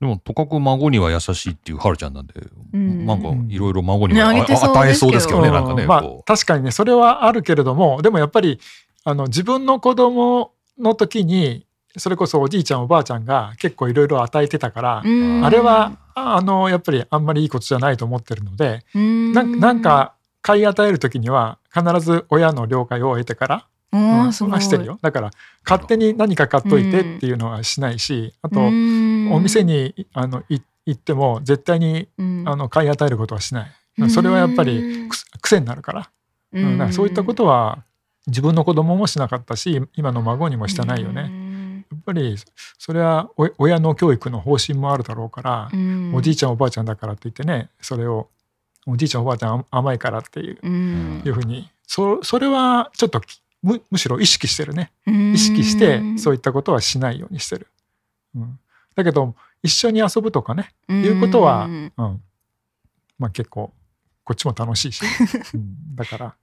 [0.00, 2.32] でも、とかく孫には優しいっていうはるちゃんなんで、
[2.72, 3.04] うん。
[3.04, 5.42] なんかいろいろ孫には、ね与えそうですけど。
[5.42, 5.86] ね、うんなんかね。
[5.86, 6.24] まあこう。
[6.24, 8.58] 確かにねそれはあるけれどもでもやっぱり
[9.04, 11.65] あの自分の子供の時に
[11.96, 15.44] それこそおじいちゃんおばあちゃんが結構いろいろ与えてたから、うん。
[15.44, 19.32] あれはあのやっぱりあんまりいいことじゃないと思ってるので、うん。
[19.32, 24.98] なんか買い与える時には必ず親の了解を得てから、おうんしてるよ。
[25.02, 25.30] だから
[25.64, 29.32] 勝手に何か買っといてっていうのはしないし、あと、うん。
[29.32, 32.44] お店にあのい行っても絶対にうん。
[32.46, 33.70] あの買い与えることはしない。
[34.10, 35.08] それはやっぱり
[35.40, 36.10] 癖になるから,、
[36.52, 37.84] うん、だからそういったことは
[38.26, 41.45] 自分の子供もしなかったし今の孫にもしてないよね。
[41.90, 42.36] やっぱり
[42.78, 45.70] それはお親の教育の方針もあるだろうから、
[46.14, 48.28] おじいちちゃんおばあちゃんだからって言ってねそれを
[48.86, 51.22] おじいちゃんおばあちゃん甘いからっていう,、ゃん。
[51.24, 53.20] いうふうにそそれはちょっと
[53.62, 54.92] むむしろ意識してるね。
[55.06, 55.32] うん。
[55.32, 57.66] 意識してそういったことはしないようにしてる。
[58.34, 58.58] うん、
[58.94, 61.86] だけど一緒に遊ぶとかねいうことは、ううん。
[61.86, 61.92] ん
[63.18, 63.72] まあ、結構
[64.24, 65.02] こっちも楽しいし、
[65.54, 65.96] うん。
[65.96, 66.34] だから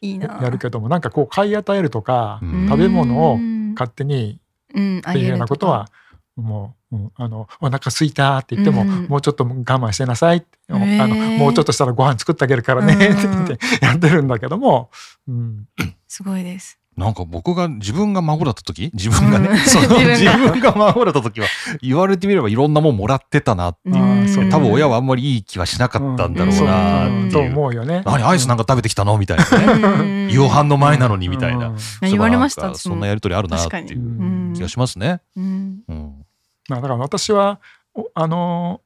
[0.00, 0.38] いいな。
[0.42, 2.68] やるけどもなんかこう買い与えるとか、うん。
[2.68, 4.38] 食べ物をうん勝手に
[4.74, 5.88] うんっていうようなことは
[6.36, 14.90] もう、うんあのお腹空いたって言っても、うんもうちょっと我慢してなさいって、あのもうちょっとしたらご飯作ってあげるからねってうん言ってやってるんだけども、
[15.28, 15.68] うん、
[16.06, 18.90] すごいですなんか僕が自分が孫だった時？
[18.94, 19.58] 自分がね、うん。
[19.58, 20.16] その自分が。
[20.16, 21.46] 自分が孫だった時は
[21.82, 24.46] 言われてみればいろんなもんもらってたなっていう。
[24.46, 27.10] う多分親はあんまりいい気はしなかったんだろうなう。
[27.26, 27.52] んとっていう。
[27.52, 28.02] 思うよね。
[28.06, 29.18] 何アイスなんか食べてきたの？
[29.18, 30.32] みたいなね。
[30.32, 31.68] 夕飯の前なのにみたいな。
[31.68, 31.76] うん。
[32.02, 35.20] 言われましたそんなやりとりあるなっていう気がしますね。
[35.36, 35.80] うん。
[35.88, 36.24] うん。
[36.68, 37.60] まあだから私は
[37.94, 38.80] おあの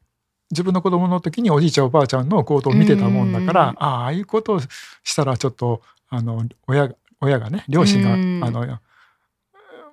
[0.50, 3.68] 自分の子供の時におじいちゃんおばあちゃんの行動を見てたもんだから、うん。
[3.68, 4.60] ああああいうことを
[5.04, 8.40] したらちょっとあの親が親がね両親が、うん。
[8.44, 8.78] あの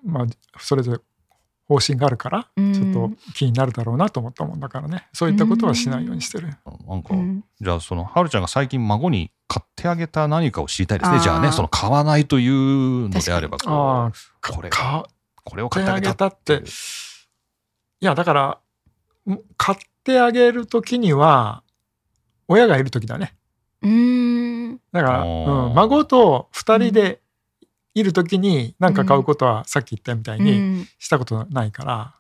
[0.04, 0.26] まあ
[0.60, 1.00] それぞれ
[1.68, 2.74] 方針があるから、うん。
[2.74, 5.08] ちょっと気になるだろうなと思ったもんだからね。
[5.14, 6.50] そういったことはしないようにしてる。
[6.88, 7.44] なんか、うん。
[7.60, 11.20] じゃあそのはるちゃんが最近孫に買ってあげた何かを知りたいですね。
[11.20, 14.12] じゃあねその買わないというのであればこうああ
[14.54, 15.08] これか
[15.44, 16.62] これを買買っててあげたって。
[16.62, 16.70] て
[18.02, 18.60] いやだから
[19.32, 21.64] ん買ってあげる時には
[22.48, 23.36] 親がいる時だね。
[23.82, 24.35] うん
[24.96, 27.20] だから、うん、孫と2人で
[27.96, 30.88] いる時に何か買うことはさっき言ったみたいにうん。
[31.00, 32.16] したことないから、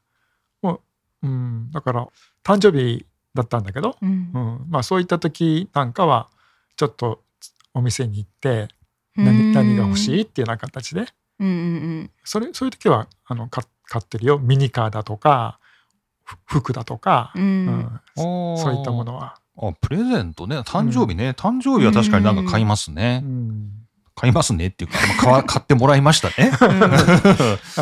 [0.61, 0.81] も
[1.23, 2.07] う、うん、だから
[2.43, 4.09] 誕生日だったんだけど、うん。
[4.33, 6.29] うんまあ、そういった時なんかは
[6.75, 7.23] ちょっと
[7.73, 8.67] お店に行って
[9.17, 9.25] うん。
[9.25, 11.05] 何何が欲しいっていうような形で
[11.39, 14.37] うんうんそれそういう時はあの買買ってるよ。
[14.37, 15.59] ミニカーだとか
[16.25, 17.43] ふ服だとか、うん。
[17.43, 18.01] うん。
[18.57, 19.39] そそういったものは。
[19.57, 20.59] あプレゼントね。
[20.59, 23.69] 誕生日ね、誕生日は確かになんか買いますね、うん。
[24.15, 26.51] 買いますねっていうか、まあ買わ 買ってもらいましたね。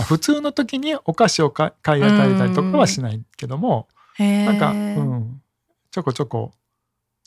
[0.08, 5.42] 普通の時にお菓子を買い買い与えたりとかはしないけども、へなんか、うーん、
[5.92, 6.52] ちょこちょこ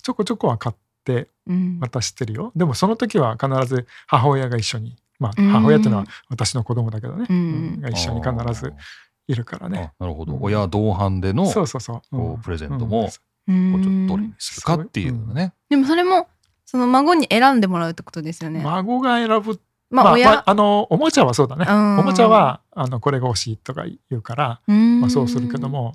[0.02, 1.78] ちょこちょこは買ってうん。
[1.80, 2.52] 渡してるよ。
[2.56, 5.48] でもその時は必ず母親が一緒にまあうん。
[5.50, 7.36] 母親っていうのは私の子供だけどね、うん。
[7.36, 7.40] う
[7.78, 7.80] ん。
[7.80, 8.72] が一緒に必ず
[9.28, 9.92] いるからね。
[9.98, 12.42] あなるほど、うん親同伴でのそうそうそう。
[12.42, 13.10] プレゼントも
[13.48, 16.28] うんこうちょっとどれにするかっていうのね、でもそれも
[16.64, 18.62] その孫に選んでもらうってことですよね。
[18.64, 19.60] 孫が選ぶ。
[19.88, 21.64] まあ親、まあ、あのおもちゃはそうだね。
[21.68, 21.98] うん。
[22.00, 25.00] おもちゃはあのこれが欲しいとか言うから、うん。
[25.00, 25.94] まあ、そうするけども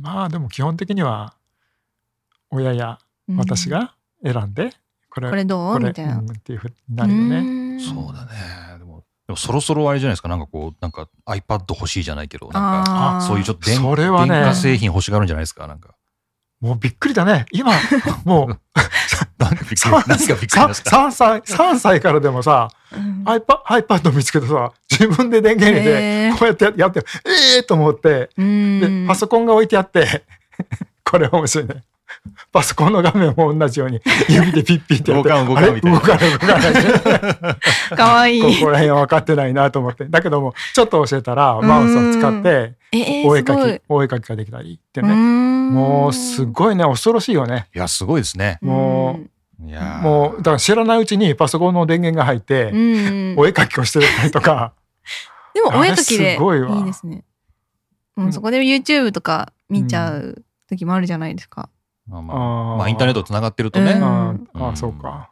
[0.00, 1.34] まあでも基本的には
[2.50, 2.98] 親や
[3.36, 4.70] 私が選んで
[5.10, 5.72] これこれどう？
[5.72, 6.18] これみたいな。
[6.18, 7.42] うんっていうふうになるよね。
[7.78, 8.78] ねそうだね。
[8.78, 10.28] でもでもそろそろあれじゃないですか？
[10.28, 15.66] なんかこうなんか iPad 欲しいじゃないけどなんかそういうちょっと電それはね電化製品欲しいがあるんじゃないですか？
[15.66, 15.96] なんか
[16.64, 17.44] もうびっくりだね。
[17.52, 17.74] 今、
[18.24, 18.58] もう、
[19.38, 28.30] なんかびっくりさ何がびっくりなんですか3歳、三歳からでもさ、うん、iPad, 見つけてさ、自分で電源入れて、こうやってやって、ええー、と思って、
[29.06, 30.24] パソコンが置いてあって、
[31.04, 31.82] これ面白いね。
[32.52, 37.50] パソコンの画面も同じように指でピッピッってやって、動かな動かない動かな
[37.90, 37.96] い。
[37.96, 38.42] かわいい。
[38.42, 40.06] ここら辺は分かってないなと思って。
[40.06, 45.08] だけども、ちょっと教えたら、マウスを使って、えー、お絵すごい描き、お絵描きができたりってね。
[45.70, 47.68] ねもう、すごいね、恐ろしいよね。
[47.74, 48.58] いやすごいですね。
[48.62, 49.20] も
[49.66, 50.02] いやー。
[50.02, 54.72] もう、だから知らないうちにパソコンの電源が入って、うん、うんお絵描きをしてたりとか、
[55.54, 56.76] でもお絵描きでいわ。
[56.76, 57.24] いいですね。
[58.16, 61.68] もうそこで YouTube とか見ちゃう時もあるじゃないですか。
[62.06, 62.76] まあまあーあ。
[62.76, 64.04] まあインターネットつながってるとね、うん。
[64.04, 64.68] あうん。
[64.68, 65.30] あ、そうか。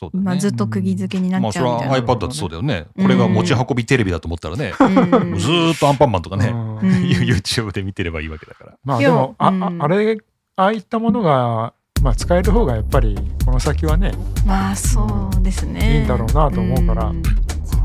[0.00, 0.24] そうだね。
[0.24, 2.14] まあ、ずっと釘付けになまあそれはっちゃうみたいな。
[2.14, 2.86] iPad だってそうだよね。
[2.96, 8.72] これが持ち運びテレビだと思ったらね、うんずーっとアンパンマンとかね、うん YouTube で見てればいいわけだから。
[8.82, 10.16] まあでもあ,あ、うんあれ
[10.56, 14.12] ああいったものが、まあ、使える方がやっぱりこの先はね
[14.46, 15.98] まあそうですね。
[15.98, 17.22] いいんだろうなと思うからん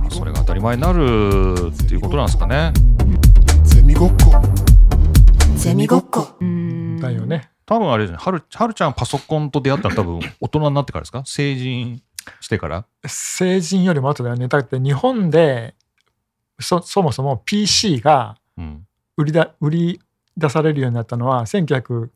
[0.10, 2.72] それが当たり前になるっていうことなんですかね。
[3.64, 4.42] ゼミごっこ
[5.58, 7.50] ゼミごっこうんだよね。
[7.66, 11.24] 多分あれですね、はるはるちゃんパソコンと出会ったの多分 大人になってからですか？
[11.26, 12.02] 成人
[12.42, 12.86] してから？
[13.06, 14.48] 成人よりも後だよね。
[14.48, 15.76] だって日本で
[16.60, 18.88] そそもそも PC がうん。
[19.18, 20.02] 売りだ売り
[20.38, 22.10] 出されるようになったのは1970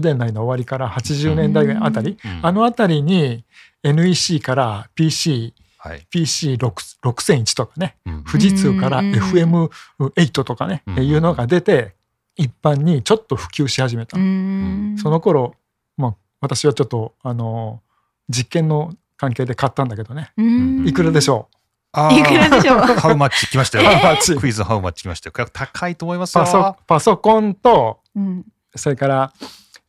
[0.00, 2.40] 年代の終わりから80年代あたり、うん。
[2.42, 3.44] あのあたりに
[3.82, 6.06] NEC から PC はい。
[6.12, 8.24] PC6001 とかねうん。
[8.24, 9.12] 富士通からうん。
[9.12, 10.98] FM8 とかね、うん。
[11.06, 11.94] いうのが出て
[12.36, 14.96] 一般にちょっと普及し始めた、うん。
[14.98, 15.54] その頃、
[15.96, 17.80] まあ、私はちょっとあの
[18.28, 20.32] 実験の関係で買ったんだけどね。
[20.36, 20.86] うん。
[20.86, 21.48] いくらでしょ
[21.92, 22.78] あいくらでしょう？
[22.78, 23.88] ハウマッチ来ましたよ。
[23.88, 25.48] ハウマッチクイズハウマッチ来ましたよ。
[25.52, 26.76] 高いと思いますパソよ。
[26.86, 28.44] パソコンとうん。
[28.74, 29.32] それから、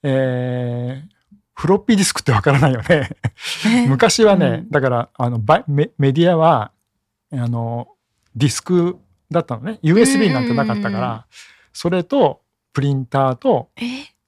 [0.03, 1.09] えー
[1.59, 3.09] フロッピーディスクってわからないよね。
[3.65, 4.69] え昔はね、うん。
[4.69, 6.71] だからあのバイメメディアは
[7.33, 7.87] あの
[8.35, 8.99] ディスク
[9.31, 9.79] だったのね。
[9.81, 11.21] USB なんてなかったから、うんうんうん
[11.77, 12.41] それと
[12.73, 13.69] プリンターと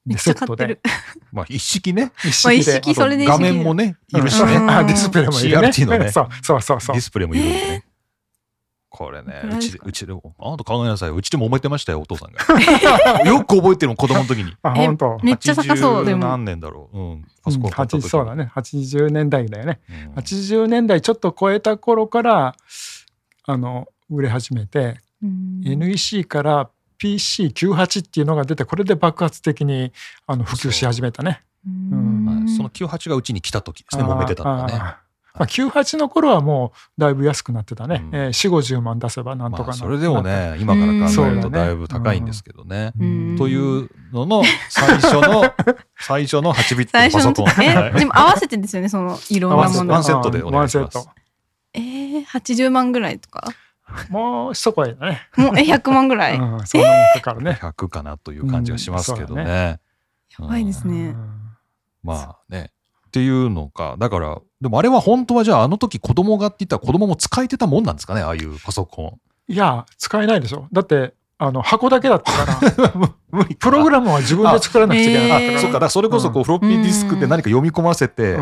[0.05, 0.79] でセットで。
[1.33, 2.11] まあ一式ね。
[2.23, 4.55] 一まあ一式で式それで画面もね、いるしね。
[4.55, 7.85] うんあディスプレイもいるね CRT のねそうそうそうそうディスプレイもいるんでね。
[8.91, 11.15] これね、うちで、うちで、あなた考えなさいよ。
[11.15, 12.41] うちでも揉めてましたよ、お父さんが。
[13.23, 14.55] よく覚えてるもん、子供の時に。
[14.63, 16.27] あえ本当めっちゃ高そうで80も。
[16.27, 16.99] 何年だろう。
[16.99, 17.27] うん。
[17.43, 22.55] パソコン買った80時そうだね80年代だよね、うん80年代ちょっと超えた頃から
[23.45, 26.69] あの売れ始めて、うん NEC から
[27.01, 29.91] PC98 っていうのが出てこれで爆発的に
[30.27, 31.43] あの普及し始めたね。
[31.65, 31.69] う。
[31.95, 32.25] ん。
[32.25, 32.49] はい。
[32.49, 34.73] その98がうちに来た時ですね、揉めてたのがね。
[35.39, 37.13] まあ、98の頃はもうだい。
[37.13, 41.75] ぶ安くなってたね、うんえー、4 5 0万出せばなんとかなまあ、それでもね、今から考えるとだい。
[41.75, 42.21] ぶ高い。
[42.21, 42.91] んですけどね。
[42.99, 43.55] うんとい。
[43.55, 45.43] うのの最初の、
[45.99, 47.63] 最初の8ビット最初ののパソコン。
[47.63, 47.93] えはい。
[47.93, 49.39] でも合わせてですよねそのい。
[49.39, 50.69] ろんなものワンセットでお願い。
[50.69, 51.07] します
[51.73, 53.19] えー、80万ぐらい。
[53.19, 53.53] とかト
[54.09, 59.79] もうそこへだね、もうえ100万ぐらい、やうん、そんなもんかかるね、100かなという感じがしますけどうんね。
[60.39, 61.15] ばいですね、
[62.03, 62.71] まあね。
[63.07, 63.95] っていうのか。
[63.97, 68.21] だから、でもあれは本当はじゃああの時子供がって言ったら子供も使えてたもんなんですかね？
[68.21, 69.53] ああいうパソコン。
[69.53, 70.67] いや使えないでしょ。
[70.71, 72.91] だってあの箱だけだったから
[73.59, 78.41] プログラムは自分で作らなくちゃいけなかったから、そっか、だからそれこそこうフロッピーディスクで何か読み込ませて、う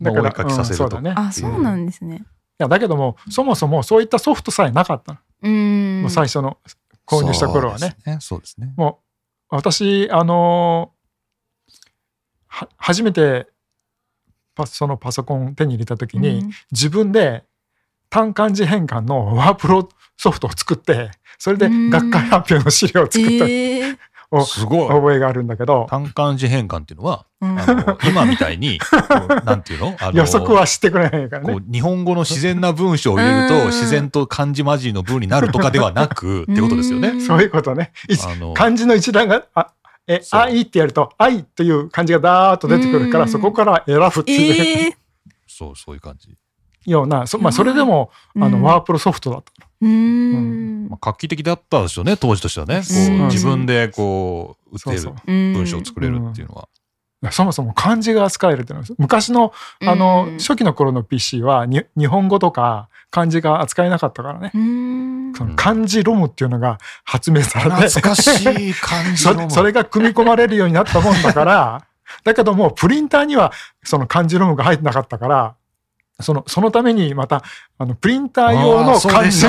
[0.00, 0.84] まあお絵描きさせると。
[0.84, 0.90] うん。
[0.90, 1.10] そうだね。
[1.10, 2.22] いあそうなんですね
[2.58, 6.02] やだけどもそもそもそういったソフトさえなかったの、うん。
[6.02, 6.58] もう最初の
[7.06, 7.78] 購入した頃はね。
[7.78, 8.18] そうですね。
[8.20, 8.74] そうですね。
[8.76, 9.00] も
[9.50, 10.92] う私あの
[12.46, 13.46] は初めて
[14.54, 16.50] パそのパソコン手に入れた時に、うん。
[16.72, 17.44] 自分で
[18.08, 21.90] 単漢字変換のワープロソフトを作ってそれでうん。
[21.90, 23.44] 学会発表の資料を作った。
[23.46, 23.92] えー。
[23.92, 23.96] お
[24.44, 24.88] すごい。
[24.88, 25.86] 覚えがあるんだけど。
[25.88, 27.58] 単漢字変換っていうのは、うん。
[27.58, 28.78] あの今みたいに、
[29.44, 29.96] なんていうの？
[30.00, 31.54] あの予測はしてくれないからね。
[31.54, 33.62] こう日本語の自然な文章を入れるうん。
[33.62, 37.08] と自然と漢字マジの文になるとかではなく ってことですよね。
[37.08, 37.20] うん。
[37.20, 37.92] そういうことね。
[38.08, 39.68] いあの漢字の一覧があ
[40.08, 43.30] え愛ってやると愛という漢字がダーッと出てくるからうん。
[43.30, 44.94] そこから選ぶっていう、え ー
[45.46, 46.36] そうそういう感じ。
[46.84, 48.52] ようなそ,、まあ、それでもあうん。
[48.52, 50.88] のワープロソフトだったうーん。
[50.88, 52.76] まあ、画期的だったでしょうね当時としてはね。
[52.76, 56.68] こう自分でこう打てる文文章を作れるっていうのは。
[57.32, 64.50] そもそも漢字が扱えるっていうのは昔のあの、うん初期の頃の PC はに日本語とか漢字が扱えなかったからね、
[65.34, 67.88] その漢字ロムっていうのが発明されて。
[67.88, 71.86] 懐かしい漢字そのれそれが組み込まれるようになったもんだから。
[72.22, 75.56] だけどもプリンターにはその漢字ロムが入ってなかったから
[76.20, 77.42] そのそのためにまた
[77.76, 79.46] あのプリンター用の漢字。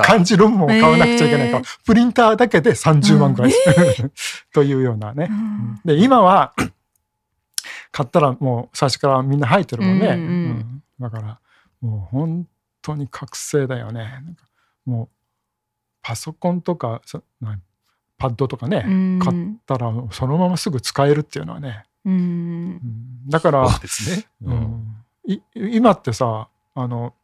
[0.00, 1.58] 漢字ロムを買わなくちゃいけないか。
[1.58, 4.12] ら、へプリンターだけで30万ぐらいする、
[4.54, 5.28] というようなね。
[5.30, 5.32] う。
[5.32, 5.80] ん。
[5.84, 6.54] で今は
[7.92, 10.82] 買ったらもう最初からみんな入ってるもんね、うんうんうん。
[10.98, 11.40] だから
[11.82, 12.46] もう本
[12.80, 14.24] 当に覚醒だよね。
[14.86, 15.08] もう
[16.00, 17.02] パソコンとか
[18.16, 19.18] パッドとかね、うん。
[19.18, 22.14] 買ったらそのまますぐ使えるっていうのはね、うん。
[22.14, 23.28] うん。
[23.28, 24.26] だから、そうですね。
[24.40, 24.94] ううん
[25.54, 27.14] 今ってさあの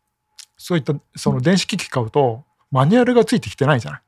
[0.56, 4.00] そういったその電子機器買うとマニュアルがついてきてないじゃない？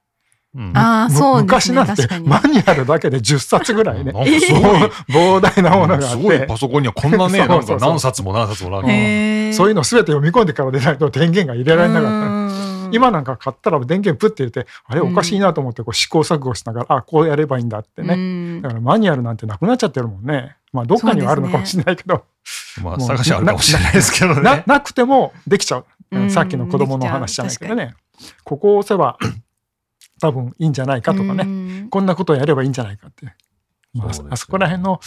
[0.57, 0.73] うん。
[0.77, 1.43] あそうね。
[1.43, 4.63] 昔なんてマニュアルだけで10冊ぐらいね、なんかすごい。
[5.09, 12.09] 膨大なものがあっすごいてパソコンにはこんなね、そう何冊も何冊もそういうの全て読み込んでから出ないと電源が入れられなかった。
[12.09, 12.47] うん
[12.93, 18.63] 今なんか買ったら電源プッて入れてあれおかしいなと思ってこう試行錯誤しながら、あこうやればいいんだってね、うん。
[18.63, 20.55] だからマニュアルなんてなくなっちゃってるもんね。
[20.73, 22.23] まあどっかにはあるのかもしれないけど
[22.83, 24.43] まあ、探しあるかもしれないですけどね。
[24.43, 27.95] ななくてもできちゃう、うんさっきの子供の話じゃないけどね
[28.45, 29.19] ここを押せば
[30.21, 31.89] 多分いいんじゃないかとかね、ね。
[31.91, 33.27] こんなことをやればいいんじゃないかって、
[33.93, 35.01] まあそうですよあそこら辺の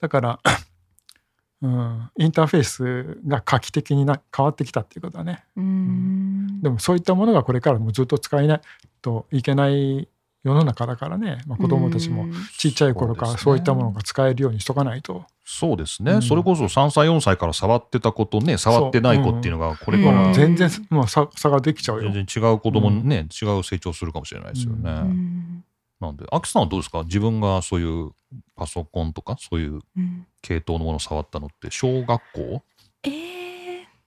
[0.00, 0.40] だから、
[1.62, 5.44] うん、インターフェースが画期的にな変わってきたっていうことはね。
[5.56, 6.60] うん。
[6.62, 8.60] でもそういったものがこれからもずっと使えない
[9.00, 10.08] といけない
[10.46, 12.26] 世の中だからね、まあ、子供たちも
[12.56, 16.22] ちっちゃい頃からそういったものが使えるようにしとかないと、そうですね、うん。
[16.22, 20.32] それこそ3歳、4歳から触ってた子とね、触ってない子っていうのが、これからうん。
[20.34, 22.12] 全然もう差差ができちゃうよ。
[22.12, 24.90] 全然違う子供にね、違う成長するかもしれないですよね。
[24.90, 25.64] うん。
[26.00, 27.02] なんで、アキさんはどうですか？
[27.02, 28.10] 自分がそういう
[28.54, 30.26] パソコンとか、そういううん。
[30.42, 32.62] 系統のものを触ったのって、小学校？
[33.02, 33.12] えー。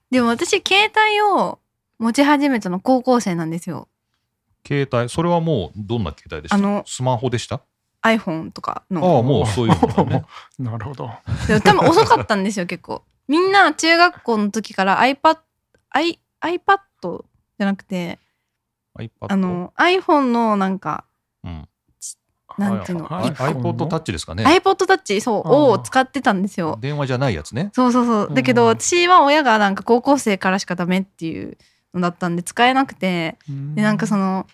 [0.09, 1.59] でも私携帯を
[1.99, 3.87] 持ち始めたの高校生なんですよ
[4.67, 6.55] 携帯、それはもうどんな携帯でした？
[6.55, 7.61] あのスマホでした？
[8.01, 10.25] あ iPhone とかあ、のもうそういうのね。
[10.59, 11.09] なるほど。
[11.47, 13.03] でも多分遅かったんですよ結構。
[13.27, 15.37] みんな中学校の時から iPad,
[15.89, 17.23] I iPad
[17.57, 18.19] じゃなくて
[18.97, 19.09] iPad？
[19.27, 21.05] あの iPhone のなんか
[21.43, 21.67] うん、
[22.57, 24.43] なんていうの、はい iPod タッチですかね。
[24.45, 25.53] iPod Touch そうあー。
[25.71, 26.77] を使ってたんですよ。
[26.81, 27.69] 電話じゃないやつね。
[27.73, 28.33] そうそうそう。
[28.33, 28.67] だけどうん。
[28.69, 31.57] 私は親がなんか高校生からしかダメっていう
[31.93, 33.37] のだったんで使えなくて
[33.75, 34.47] でなんかその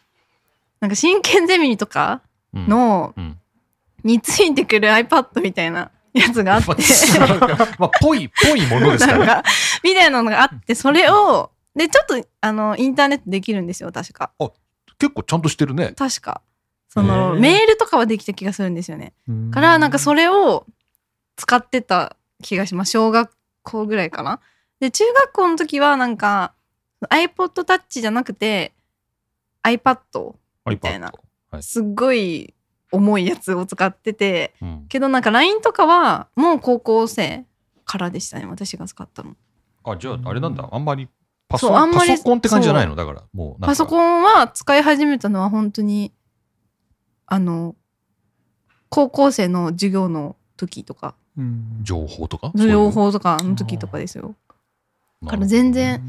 [0.80, 2.22] なんか真剣ゼミとか
[2.54, 3.38] うん、のうん、
[4.04, 6.72] についてくる iPad みたいなやつがあって。
[7.78, 9.50] まあ、ぽい、ぽいものですからね。
[9.84, 14.32] みたいなのがあってそれをでちょっとあのインターネットできるんですよ確か。
[14.98, 15.94] 結構ちゃんとしてるね。
[15.98, 16.42] 確か。
[16.88, 19.14] そのメールとかはできた気がするんですよね。
[19.28, 19.52] うん。
[19.52, 20.66] からなんかそれを
[21.36, 22.92] 使ってた気がします。
[22.92, 23.30] 小学
[23.64, 24.40] 校ぐらいかな。
[24.80, 26.54] で中学校の時はなんか
[27.08, 28.74] iPod Touch じゃなくて
[29.64, 30.36] iPad
[30.68, 31.14] みたいな。
[31.52, 31.64] はい。
[31.64, 32.54] すっごい
[32.92, 37.46] 重いやつを使っててうん、けどなんか LINE とかはもう高校生
[37.84, 39.36] からでしたね私が使ったの。
[39.84, 40.68] あ、じゃあ、あれなんだ。
[40.72, 41.08] あんまり
[41.48, 42.96] パソそうあんまりパソコンって感じじゃないの？
[42.96, 43.62] だから、もう。
[43.62, 46.12] パソコンは使い始めたのは本当に
[47.28, 47.76] あの
[48.90, 51.16] 高校生の授業の時とか。
[51.38, 51.80] うん。
[51.84, 52.52] 情報とか？
[52.56, 53.56] 情報とかの？
[53.56, 54.36] 時とかですよ。
[55.22, 56.02] だから全然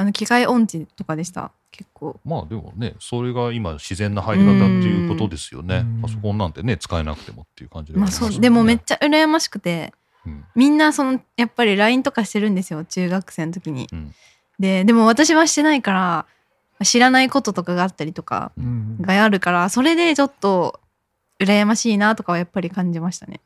[0.00, 1.50] あの機械音痴とかでした？
[1.70, 2.18] 結構。
[2.24, 5.78] まあでもね、それが今自然な入り方っていうことですよね。
[5.78, 6.00] うん。
[6.02, 9.92] パソコンなんてね、使えなくてもっていう感じではまあそうでもめっちゃ羨ましくて
[10.26, 10.44] うん。
[10.54, 13.88] みんなそのやっぱり LINE とかしてるんですよ中学生の時に。
[13.92, 14.14] うん。
[14.58, 16.26] ででも私はしてないから
[16.84, 18.98] 知らないこととかがあったりとかうん。
[19.00, 20.80] があるからそれでちょっと
[21.38, 23.40] 羨ましいなとかはやっぱり感じましたね。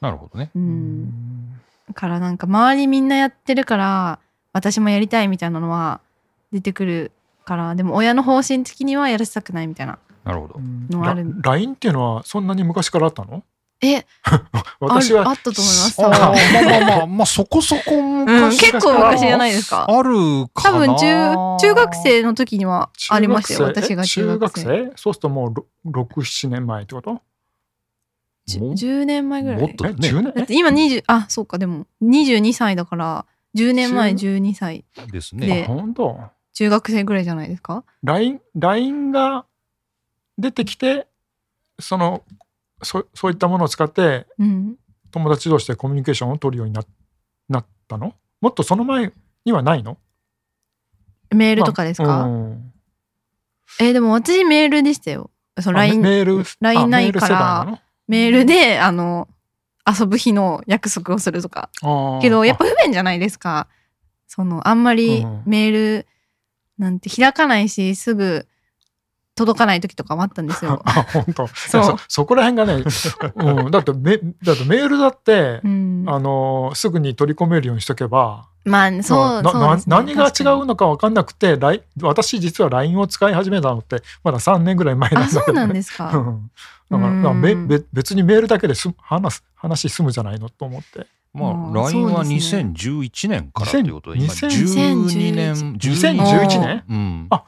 [0.00, 0.50] なるほどね。
[0.54, 1.60] ううん。
[1.94, 4.18] からなんか周りみんなやってるから
[4.56, 6.00] 私もやりたいみたいなのは
[6.50, 7.12] 出てくる
[7.44, 10.60] からでも親の方針的にはやらせたくないみたいななるほど。
[10.90, 11.24] のある。
[11.42, 13.44] ラ LINE っていうのはそんなに昔からあったの？
[13.82, 14.06] え？
[14.80, 16.00] 私はあったと思います。
[16.00, 16.30] まあまあ
[16.96, 19.86] まあ、まあそこそこうん、昔結構昔じゃないですか。
[19.88, 20.78] あるかな。
[20.78, 24.64] 多分中中学生の時にはありましたよ中学生私が中中学学生？
[24.64, 25.54] 生そうするとも
[25.84, 27.20] う67年前ってこと？
[28.46, 29.58] じも10年前ぐらい。
[29.58, 29.90] えもっとね。
[29.90, 30.32] 10年？
[30.34, 33.26] だって今20あそうかでも22歳だから
[33.56, 34.84] 10年前中12歳。
[34.94, 35.66] でですね。
[35.68, 36.20] あ本当？
[36.52, 39.44] 中学生ぐらいじゃないですか？LINE, LINE が
[40.38, 41.06] 出てきて
[41.78, 42.22] その
[42.82, 44.76] そそういったものを使ってうん。
[45.12, 46.82] 友達同士でコミュニケーションを取るようにな
[47.48, 48.14] なったの？
[48.40, 49.12] もっとその前
[49.44, 49.96] にはないの？
[51.34, 52.72] メールとかですか、まあうん。
[53.80, 55.30] えーでも私メールでしたよ。
[55.60, 57.34] そのあ LINE メール？LINE あないから。
[57.36, 57.78] メール世代なの？
[58.08, 59.28] メールであの
[59.86, 61.70] 遊ぶ日の約束をするとか。
[62.20, 63.68] けどやっぱ不便じゃないですか。
[64.26, 65.42] そのあんまりうん。
[65.46, 66.06] メール
[66.78, 68.46] なんて開かないしすぐ
[69.36, 70.82] 届かない時とかもあったんですよ。
[70.86, 71.46] あ本当。
[71.46, 71.84] そう。
[71.84, 72.82] そそこら辺がね、
[73.36, 79.96] うん、だってメだってメールだって、うん、あのすぐに取り込めるようにしとけばまあそうなそうですね。
[79.96, 81.58] な何が違うのか分かんなくて
[82.00, 86.10] 私実は LINE を使い始めたのってまだ3年ぐらい前なんだけど、ね、あそうなんですか。
[86.16, 86.50] うん。
[86.90, 87.22] だからうん。
[87.22, 91.06] だからべべ別にメールだけです話す話済むじゃないのと思って。
[91.32, 92.72] まあ、うん LINE はそうですね。
[92.74, 96.84] 2011年からということで、今2000 12年、2011年？
[96.88, 97.26] うん。
[97.30, 97.44] あ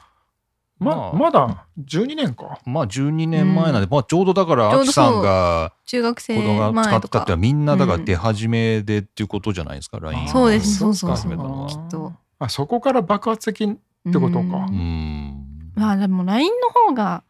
[0.79, 1.13] ままあ。
[1.13, 2.59] まだ12年か。
[2.65, 7.35] まあ12年前なんで、まあちょうどだから、アキさんが中学生子供が使ってたって。
[7.35, 10.27] みんなだからうん出始めでっていうことじゃないですか、LINE。
[10.29, 10.67] そうです。
[10.67, 11.27] ねそそううそうそう。
[11.27, 11.69] 始めたのは。
[11.69, 12.13] きっと。
[12.39, 13.77] あそこから爆発的にっ
[14.11, 14.39] てことか。
[14.39, 14.45] うん。
[14.45, 15.71] うん。
[15.75, 17.23] まあでも LINE の方が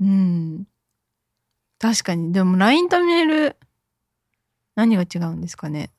[0.00, 0.66] うん。
[1.78, 2.32] 確かに。
[2.32, 3.56] でも LINE とメール
[4.74, 5.90] 何が違うんですかね。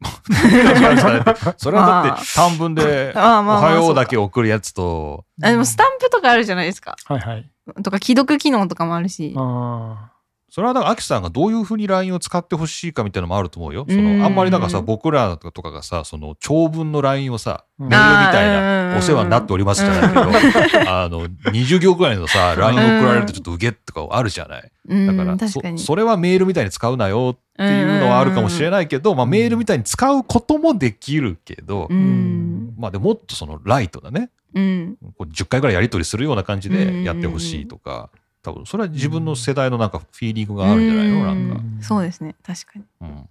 [1.58, 6.96] それはだって短文で、ああおまあまあはようだそけ送るやつと、あでもスタンプとかあるじゃないですか。
[7.04, 7.46] はいはい
[7.82, 9.34] とか既読機能とかもあるし。
[9.36, 10.09] あ
[10.50, 13.86] それはだからアキさんがどういうふうに LINE を使ってほしいかみたいなのもあると思うよ。
[13.88, 14.18] そうん。
[14.18, 17.88] のあんまりだからさ僕らとかがさその長文の LINE をさうん。
[17.88, 20.20] メールみたいなお世話になっておりますじゃないけど
[20.90, 24.72] あの20行ぐらいのさ LINE 送られるとちょっとウゲとかあるじゃない。
[24.88, 25.16] うん。
[25.16, 32.74] だからそそれはメールみたいに使うなよっていうのはあるかもしれないけど、まあ、メールみたいに使うこともできるけど、うん。
[32.76, 34.96] まあでももっとそのライトなねうん。
[35.16, 38.10] こう10回ぐらいやり取りするような感じでやってほしいとか、
[38.42, 42.34] 多分それは自分の世代のなんかフィーリングがあるんじゃないの、なんか、うんそうですね。
[42.42, 42.84] 確かに。
[43.02, 43.24] うん、ど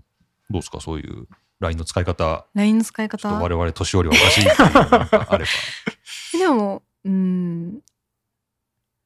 [0.51, 0.79] うですか？
[0.79, 1.27] そういう
[1.59, 2.45] LINE の使い方。
[2.53, 3.27] LINE の使い方？
[3.29, 5.49] 我々年寄りはおかしいっていうのがなんかあれば。
[6.37, 7.79] でもうん。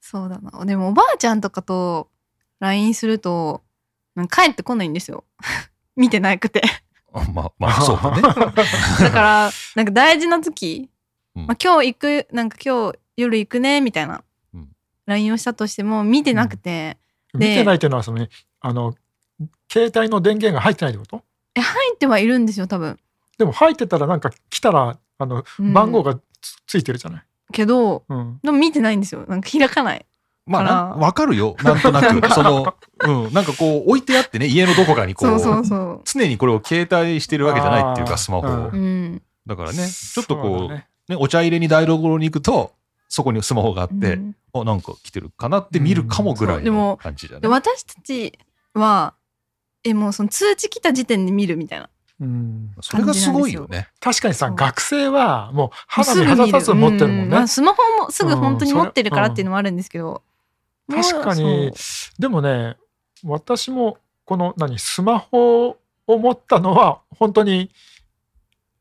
[0.02, 0.66] そうだな。
[0.66, 2.10] でもおばあちゃんとかと
[2.60, 3.64] LINE すると
[4.30, 5.24] 帰ってこないんですよ。
[5.96, 6.62] 見てなくて。
[7.14, 8.22] あまあまあそうだね。
[8.22, 10.90] だからなんか大事な時、
[11.36, 11.48] うん。
[11.48, 14.16] まあ、今日行くなんか今日夜行くねみたいな。
[14.16, 14.24] うん
[15.06, 16.98] LINE をしたとしても見てなくて、
[17.34, 18.30] 見てないっていうのはそのね
[18.62, 18.96] あの
[19.72, 21.24] 携帯の電源が入ってないってこと？
[21.56, 22.98] え入ってはいるんですよ多分、
[23.38, 25.74] でも入ってたらなんか来たらあのうん。
[25.74, 29.26] 番号がつついてるじゃない、けどうん、でも見てないんですよ。
[29.28, 30.06] なんか開かない
[30.46, 30.60] ま
[30.94, 31.56] あわかるよ。
[31.64, 32.28] なんとなく。
[32.34, 38.58] その、うん、なんかこう置いてあってね家のどこかにこうそうそうそ常にこれを携帯してるわけじゃないっていうかスマホを、うん。
[38.66, 40.88] ううんだからねちょっとこうね。
[41.10, 42.72] ね、お茶入れに台所に行くと
[43.14, 44.36] そこにスマホがあって、うん。
[44.54, 48.40] あなんか来てるかなって見るかもぐらいの感じじゃない、で私たち
[48.74, 49.14] は
[49.84, 51.90] えもうその通知来た時点で見るみたいな。
[52.22, 53.88] うん、それがすごいよね。
[54.00, 57.26] 確かにさ学生はもう肌すぐ見身離さず持ってるもんね。
[57.26, 58.78] うまあ、スマホもすぐ本当にうん。
[58.80, 60.24] 持ってるからっていうのもあるんですけど、
[60.88, 61.72] もう確かに。
[62.18, 62.78] でもね
[63.24, 67.70] 私もこの何スマホを持ったのは本当に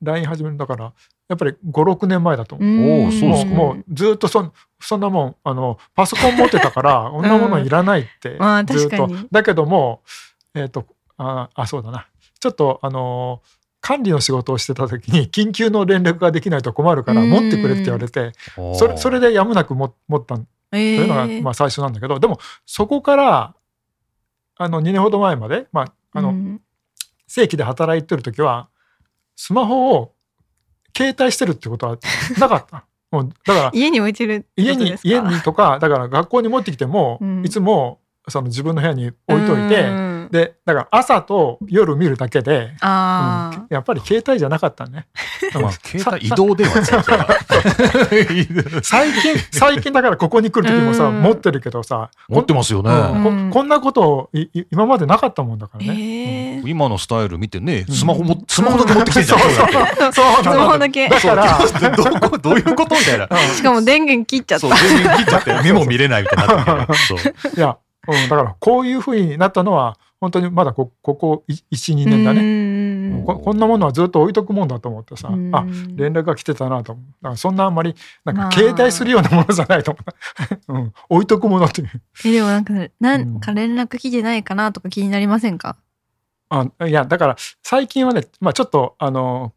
[0.00, 0.94] LINE 始めるんだから
[1.32, 3.08] やっぱり56年前だと思う。
[3.08, 7.22] うもうもうずっとそんそんなもんあのパソコン持ってたからこん。
[7.22, 10.02] なものいらないってまあずっと、だけども
[10.54, 10.84] えっ、と
[11.16, 12.06] ああそうだな。
[12.38, 13.40] ちょっとあの
[13.80, 17.30] 管理の仕事をしてた時に 緊急の連絡ができないと困るからうん。
[17.30, 18.32] 持ってくれって言われて
[18.74, 23.54] それそれでやむなくも持ったとえいうのが、ーまあ、最初なんだけどでもそこから
[24.56, 26.60] あの2年ほど前まで、まあ、あのうん。
[27.26, 28.68] 正規で働いてる時は
[29.36, 30.14] スマホを
[30.96, 31.98] 携帯してるってことは
[32.38, 32.84] なかった？
[33.12, 37.44] もうだから家に置いてる家に家にとかだから学校に持ってきても、うん。
[37.44, 42.72] いつもその自分の部屋に置いといて、うんでだから朝と夜見るだけで、うん
[43.68, 45.06] やっぱり携帯じゃなかったね。
[45.60, 47.02] まあ、携帯移動電話では
[48.82, 51.20] 最近最近だからここに来る時もさ、うん。
[51.20, 53.50] 持ってるけどさ持ってますよね、うんこうん。
[53.50, 56.56] こんなこといい今までなかったもんだからね。
[56.58, 56.68] えー。
[56.70, 57.94] 今のスタイル見てねうん。
[57.94, 59.38] スマホも、スマホだけ持ってきてんじゃん。
[59.38, 59.72] そうそう。
[59.72, 61.08] だそうスマホだけ。
[61.08, 61.58] だから
[61.94, 63.28] どこどういうことみたいな。
[63.54, 64.68] しかも電源切っちゃった。
[64.68, 66.86] そう全然切っちゃって 目も見れないみたいにな
[67.56, 67.76] いや、
[68.08, 72.42] うん、だからこういうふうになったのは本当にまだこここ12年だね、
[73.10, 75.52] ねここんなものはずっと置いとくもんだと思ってさ、うん。
[75.52, 75.64] あ
[75.96, 76.92] 連絡が来てたなと。
[76.92, 78.50] 思うそんなあんまりなんまあ。
[78.50, 80.00] か携帯するようなものじゃないと思
[80.68, 81.90] う、 うん、置いとくものっていう。
[82.24, 85.76] えでもなんかなんか連絡来てないかなとか気になりませんか、
[86.50, 89.54] あいやだから最近はね、まあ、ちょっとあの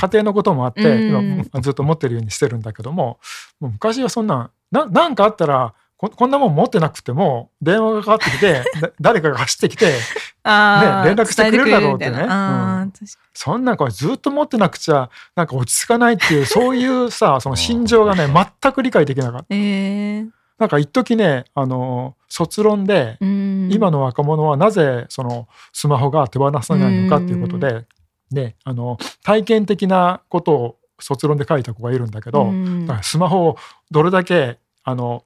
[0.00, 3.18] 家庭のこともあってうん今ずっと持ってるようにしてるんだけども
[3.60, 12.92] もう昔はそんなんななんかあったらここんなもん持ってなくても電話がかかってきて だ誰かが走ってきてね連絡してくれるだろうってねうん。
[13.32, 19.54] そんなんこれずっと持ってなくちゃなんか落ち着かないっていう そういうさその心情がね全く理解できなかった。
[19.54, 20.28] にえー。
[20.58, 23.70] なんか一時ねあの卒論でうん。
[23.72, 27.86] 今の若者はなぜそのスマホが手放さないのかっていうことで
[28.30, 32.86] であの体験的なことを卒論で書いた子がいるんだけど、うん。
[32.86, 33.56] だからスマホを
[33.90, 35.24] どれだけあの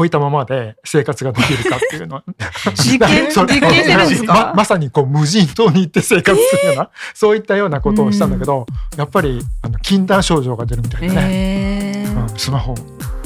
[0.00, 2.24] 置いたままで生活ができるかっていうのは。
[2.74, 4.32] 実験してるんですか？
[4.32, 8.64] ままさにこう無人島に行って生活するような、そういったようなことをしたんだけど、
[8.96, 12.22] やっぱりあの禁断症状が出るみたいでね、えー。
[12.22, 12.74] うんスマホ。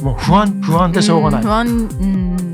[0.03, 1.41] もう不安不安でしょうがない。
[1.41, 1.71] ん不安う
[2.07, 2.54] ん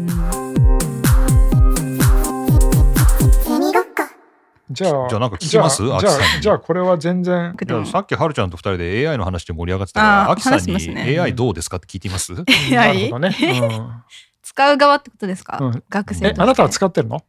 [4.70, 7.56] じゃあじゃあなんか聞きますじゃあアキさんにじゃあこれは全然。
[7.86, 11.18] さっきはるちゃんと二人で AI の話で盛り上がってたからあーアキさんに話しますね。
[11.20, 12.32] AI どうですかって聞いてみます？
[12.70, 13.36] な AI るほどね。
[14.42, 15.82] 使う側ってことですか、うん。
[15.88, 17.22] 学生あなたは使ってるの？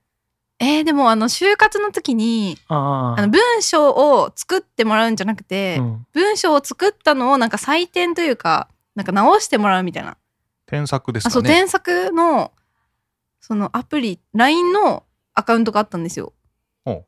[0.60, 6.06] えーでもあの就活の時にああの文章を作ってもらうんじゃなくて、うん。
[6.14, 10.18] 文章を作ったのをなんか採点というかなんか直してもらうみたいな。
[10.68, 12.52] 添削ですあそうかね添削の
[13.42, 16.32] そのアプリ LINE のアカウントがあったんですよ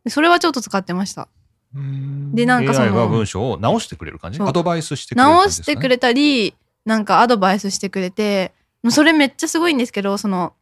[0.08, 1.28] それはちょっと使ってました。
[1.76, 2.36] うん。
[2.36, 4.42] でなんかその文章を直してくれる感じ？
[4.42, 5.76] アドバイスしてくれる感直じですかね？
[5.76, 6.56] してくれたり
[6.86, 8.54] なんかアドバイスしてくれて
[8.84, 10.54] もうそれめっちゃすごいんですけどその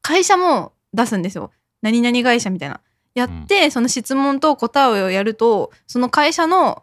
[0.00, 1.50] 会社も出すんですよ。
[1.82, 2.80] 何々会社みたいな。
[3.14, 6.82] やって、その質問と答えをやるとその会社の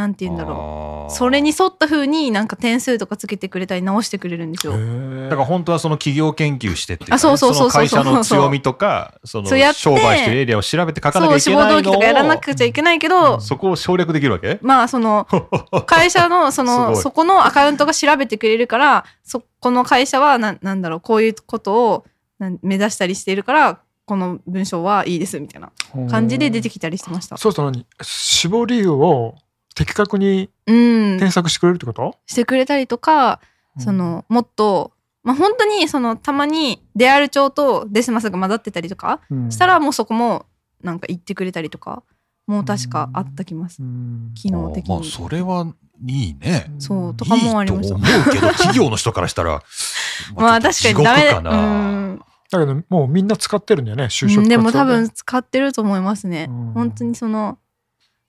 [0.00, 4.72] なんて言うんだろろうそれに沿った風になんか点数とかつけてくれたり直してくれるんですよ。
[4.72, 7.82] だから本当はその企業研究してっていうかね、あそうそうそうそう。
[7.82, 14.58] の会社の強みとかその商売してるエリアを調べて書かなきゃいけそう志望ないのを動機とかやらなくちゃいけないけど、そこを省略できるわけ？
[14.62, 15.26] まあその
[15.86, 22.04] 会社のそすのそこのアカウントが調べてくれるからそこの会社はななんだろうこういうことを
[22.38, 25.70] なん目指したりしているからこの文章はいいですみたいな
[26.08, 27.36] 感じで出てきたりしてました。
[27.36, 29.36] そうそう何死亡理由を
[29.74, 33.40] 的確にうん、添削してくれるってこと、してくれたりとか
[33.78, 34.92] そのもっと、
[35.22, 39.50] まあ、本当にそのたまにデアル帳とデスマスが混ざってたりとかうん。
[39.50, 40.46] したらもうそこも
[40.82, 42.02] なんか言ってくれたりとか
[42.46, 43.82] もう確かあったきます。
[43.82, 44.32] うん。
[44.34, 45.72] 機能的に、まあそれは
[46.04, 46.72] いいね。
[46.78, 47.94] そうとかもありました。
[47.94, 49.62] いいと思うけど企業の人からしたら
[50.34, 51.50] まあ確かにダメ地獄かな。
[51.50, 52.22] うん。
[52.50, 54.58] だけどもうみんな使ってるんだよね就職活動で。
[54.58, 56.72] も多分使ってると思いますね、うん。
[56.72, 57.58] 本当にその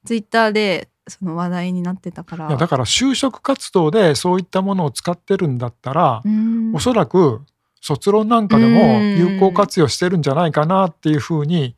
[0.05, 2.55] ツイッターでその話題になってたから。
[2.55, 6.75] だから就職活動でそういったものを使ってるんだったら、うん。
[6.75, 7.41] おそらく
[7.81, 11.75] 卒論なんかでも有効活用してるんじゃないかなっていうふうに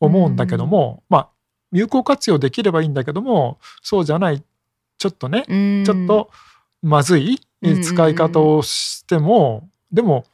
[0.00, 1.28] 思うんだけども、まあ
[1.72, 4.42] 有効活用できればいいんだけどもそうじゃない
[4.98, 5.84] ちょっとね、うん。
[5.84, 6.30] ちょっと
[6.82, 10.24] まずいうん使い方をしても、でも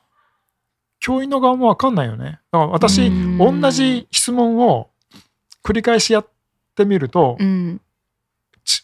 [1.01, 2.41] 教員の側も分かんないよね。
[2.53, 3.61] だから私、うん。
[3.61, 4.91] 同じ質問を
[5.65, 6.29] 繰り返しやっ
[6.75, 7.79] てみると、うん。
[7.79, 7.88] ち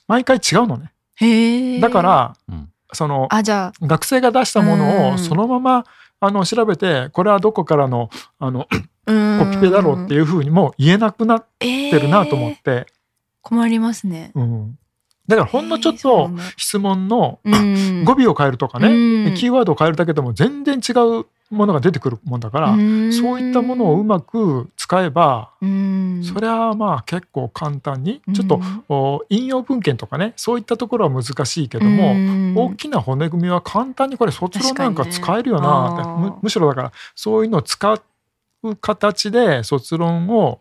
[0.08, 0.92] 毎回違うのね。
[1.16, 2.70] へえだから、うん。
[2.92, 3.86] そのあじゃあ。
[3.86, 5.14] 学生が出したものうん。
[5.14, 5.84] をそのまま
[6.20, 8.08] あの調べてこれはどこからの
[8.38, 8.66] あの
[9.06, 12.86] コピペだろうっていうふうにもう言えなくなっっててるなと思って、
[13.42, 14.32] 困りますね。
[14.34, 14.78] うん、
[15.28, 18.04] だからほんのちょっと質問のうん。
[18.04, 18.88] 語尾を変えるとかね、
[19.28, 19.34] うん。
[19.34, 23.12] キーワードを変えるだけでも全然違うものが出てくるもんだから、ん。
[23.12, 26.22] そういったものをうまく使えば、うん。
[26.24, 37.94] それはまあ結構簡単にちょっと、お引用文献とかねそういったところは難しいけども、大もきな骨組みは簡単にこれ卒論なんか使えるよなって、あーむむしろだからそういうのを使
[38.62, 40.60] う形で卒論を、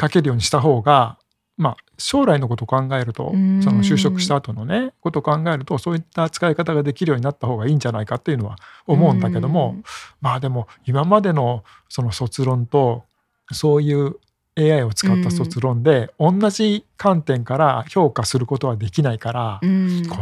[0.00, 1.18] 書けるようにした方が
[1.56, 3.62] まあ将来のことを考えるとうん。
[3.62, 9.76] その就職した後のねことを考えるとそういった使い方ができるようになった方がいいんじゃないかっていうのは思うんだけども
[10.20, 13.04] まあでも今までのその卒論と
[13.52, 14.16] そういう
[14.58, 19.60] AI を使った卒論で同じ観点から評価することはできないから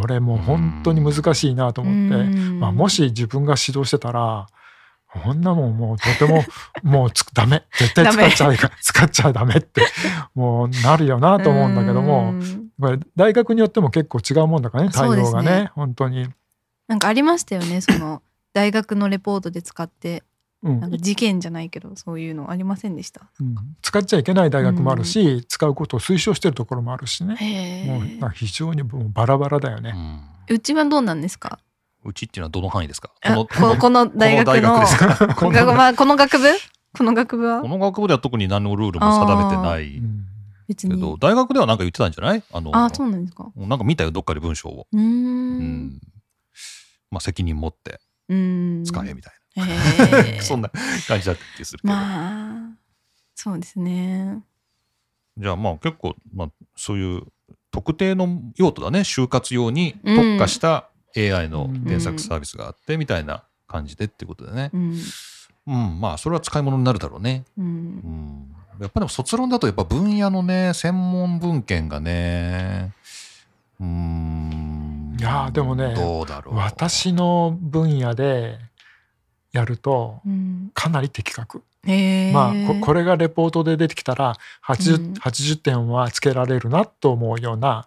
[0.00, 2.24] これもう本当に難しいなと思って、
[2.54, 4.48] まあ、もし自分が指導してたら
[5.22, 6.44] こんなもんもうとても
[6.82, 7.62] もうつダメ。
[7.78, 9.82] 絶対使っちゃいか使っちゃダメって
[10.34, 12.34] もうなるよなと思うんだけども
[12.80, 16.28] これ大学によっても結構違うもんだからね対応がねね本当に、
[16.88, 20.22] なんかありましたよねその 大学のレポートで使って
[20.62, 20.80] うん。
[20.80, 23.20] なんか事件じゃないけどそういうのありませんでした？
[23.40, 23.54] うん。
[23.82, 29.92] 使っちゃいけない大学もあるし、使うことを推奨してるところもあるしね、へもうえなんか非常にもうバラバラだよね。
[29.94, 30.54] うん。
[30.56, 31.58] うちはどうなんですか？
[32.04, 33.08] うちっていうのはどの範囲ですか？
[33.08, 33.46] こあの
[33.78, 34.72] この大学の
[35.34, 36.44] この大学 部
[36.96, 37.44] この学部？
[37.46, 37.62] は？
[37.62, 40.02] この学部では特に何のルールも定めてない。
[40.76, 42.42] けど大学ではなんか言ってたんじゃない？
[42.52, 43.50] あのあそうなんですか。
[43.56, 45.58] なんか見たよどっかで文章を、うん。
[45.88, 46.00] ん。
[47.10, 48.84] まあ、責任持ってうん。
[48.84, 50.70] 使えみたいへな、え そんな
[51.06, 52.78] 感じだった気するけど、まあ
[53.34, 54.42] そうですね。
[55.36, 57.22] じゃあまあ結構、まあ、そういう
[57.70, 59.00] 特定の用途だね。
[59.00, 64.98] 就活用に特化した AI の検索サービスがあってみたいな感じでっていうことでね、うん。
[65.66, 67.68] うん、まあそれは使い物になるだろうね、ううん。
[67.68, 72.92] ん、やっぱでも卒論だとやっぱ分野のね専門文献がね
[73.80, 75.16] うん。
[75.18, 76.56] いやーでもねどうだろう。
[76.56, 78.58] 私の分野で
[79.52, 80.70] やるとうん。
[80.74, 81.62] かなり的確。
[81.86, 84.34] へえまあここれがレポートで出てきたら
[84.66, 85.12] 80,、うん。
[85.14, 87.84] 80点はつけられるなと思うような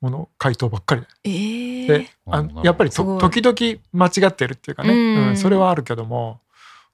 [0.00, 5.28] もの回答ばっかりええで、あやっぱり時々間違ってるっていうかね、うん。
[5.28, 6.40] うんそれはあるけども。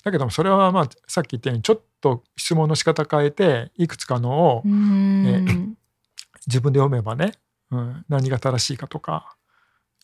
[0.04, 5.76] だけどもそれはまあさっき言ったようにちょっと質問の仕方変えていくつかのをうん。
[6.46, 7.32] 自分で読めばね、
[7.72, 9.36] うん、何が正しいかとか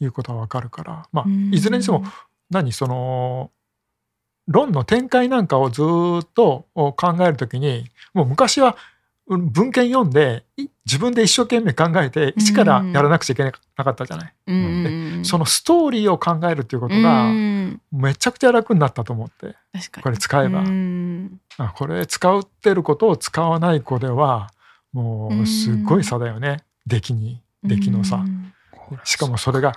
[0.00, 1.08] いうことはわかるから。
[1.12, 1.54] まあうん。
[1.54, 2.04] いずれにしても
[2.50, 3.50] 何その
[4.48, 8.74] 論の展開なんかをずーっと考えるときにもう昔はうん
[9.28, 14.34] 文献読んでい自分で一生懸命考えて一からやらなくちゃいけなかったじゃない？
[14.48, 15.22] うん。
[15.24, 17.80] そのストーリーを考えるっていうことがうん。
[17.92, 19.54] めちゃくちゃ楽になったと思って。
[20.02, 20.60] これ使えば。
[20.60, 21.40] うん。
[21.56, 24.50] あこれ使ってることを使わない子では
[24.92, 26.64] もうすごい差だよね。
[26.86, 28.16] 出来に出来の差。
[28.16, 28.52] うん。
[29.04, 29.72] しかもそれが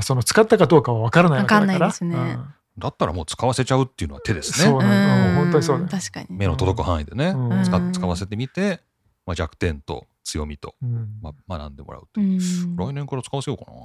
[0.00, 1.72] その使ったかどうかは分からないわけだから。
[1.74, 2.38] わかんないですね
[2.78, 4.88] だったらもう使わせちゃうっていうのは手ですそうね。
[4.88, 6.26] なん本当にそう確かに。
[6.30, 8.80] 目の届く範囲でね、うん使うん使わせてみて、
[9.26, 12.66] まあ、弱点と強みと、うんまあ、学んでもらうというう。
[12.66, 13.76] ん来年から使わせようかな。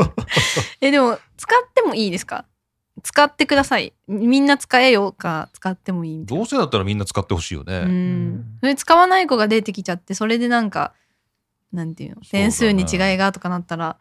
[0.80, 2.46] え、でも、使ってもいいですか？
[3.02, 3.94] 使ってください。
[4.08, 7.78] みんな使えようか、使ってもいいみたいなどうせだったらみんな使ってほしいよね。
[7.78, 8.56] うん。
[8.60, 10.92] それ使わない子が出てきちゃって、それでなんか、
[11.72, 13.98] なんていうの、点数に違いがとかなったら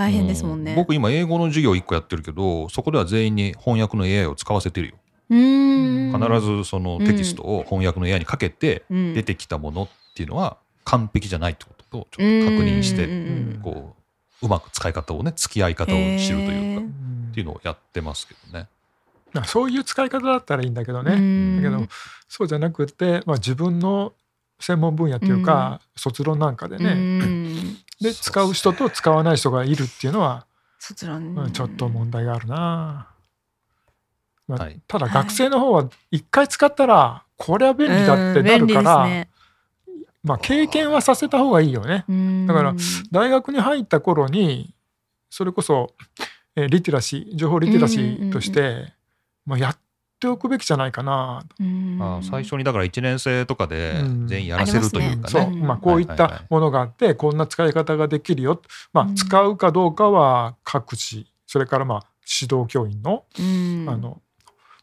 [0.00, 0.72] 大変ですもんね。
[0.72, 4.94] う僕今英語の授業1個やってるけどそこでは全員に翻訳の AI を使わせてるよ。
[5.28, 9.14] 必ずそのテキストを翻訳の AI にかけてうん。
[9.14, 13.06] 出てきたものっていうのは完璧じゃないってこととちょっと確認して
[13.62, 13.94] こ
[14.42, 18.68] ううまく使い方をね付き合い方を知るというかっていうのをやってますけどね。
[19.34, 21.62] まあそういう使い方だったらいいんだけどね、うん。
[21.62, 21.86] だけど
[22.26, 24.14] そうじゃなくて、まあ、自分の
[24.60, 30.46] 専門分野というか、卒論なんかでね、うんで使う人と使わない人がいるっていうのは、
[31.52, 33.08] ちょっと問題があるな、
[34.48, 34.80] まあはい。
[34.86, 39.26] ただ学生の方は一回使ったらこれは便利だってなるから、
[40.22, 42.04] まあ経験はさせた方がいいよね。
[42.08, 42.46] うん。
[42.46, 42.74] だから
[43.10, 44.74] 大学に入った頃に
[45.28, 45.94] それこそ、
[46.56, 48.92] えーリテラシー情報リテラシーとして、
[49.46, 49.78] まあ、やっ
[50.20, 51.42] ておくべきじゃないかな。
[51.58, 51.98] うん。
[52.00, 54.28] あー最初にだから1年生とかでうん。
[54.28, 55.56] 全員やらせるというかそう、ね。
[55.56, 58.62] まあ、こういったものがあって、こんな使い方ができるよ、
[58.92, 59.14] まあうん。
[59.16, 61.26] 使うかどうかは各自。
[61.46, 62.06] それからまあ
[62.42, 63.86] 指導教員の,、うん。
[63.88, 64.20] あの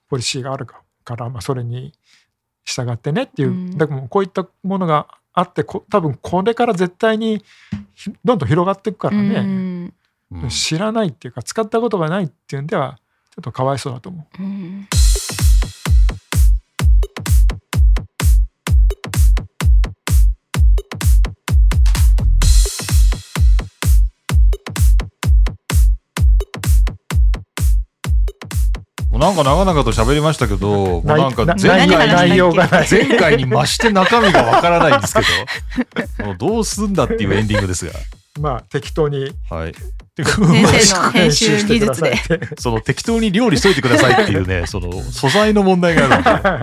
[0.09, 1.93] ポリシーがあるから、まあ、それに
[2.65, 3.77] 従ってねっていう、うん。
[3.77, 7.43] だからもうこういったものがあってこ多分これから絶対に
[7.93, 9.93] ひどんどん広がっていくからね、
[10.49, 12.97] 知らないっていうか使ったことがないっていうんでは
[13.35, 14.43] ちょっとかわいそうだと思う。
[14.43, 14.87] うん
[29.17, 32.67] なんか長々と喋りましたけど、なんかな前回内容が。
[32.89, 35.21] 前回に増して中身がわからないんですけ
[36.19, 37.93] ど、 もうどうすんだっていうエンディングですが。
[38.39, 39.73] まあ適当にはい。
[40.23, 42.15] 先生の編集技術で。
[42.59, 46.57] その適当に料理しといてくださいっていうね、その素材の問題があ